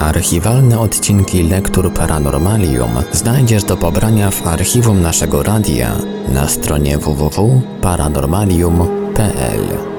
Archiwalne 0.00 0.80
odcinki 0.80 1.42
Lektur 1.42 1.92
Paranormalium 1.92 2.90
znajdziesz 3.12 3.64
do 3.64 3.76
pobrania 3.76 4.30
w 4.30 4.46
archiwum 4.46 5.02
naszego 5.02 5.42
radia 5.42 5.92
na 6.28 6.48
stronie 6.48 6.98
www.paranormalium.pl. 6.98 9.97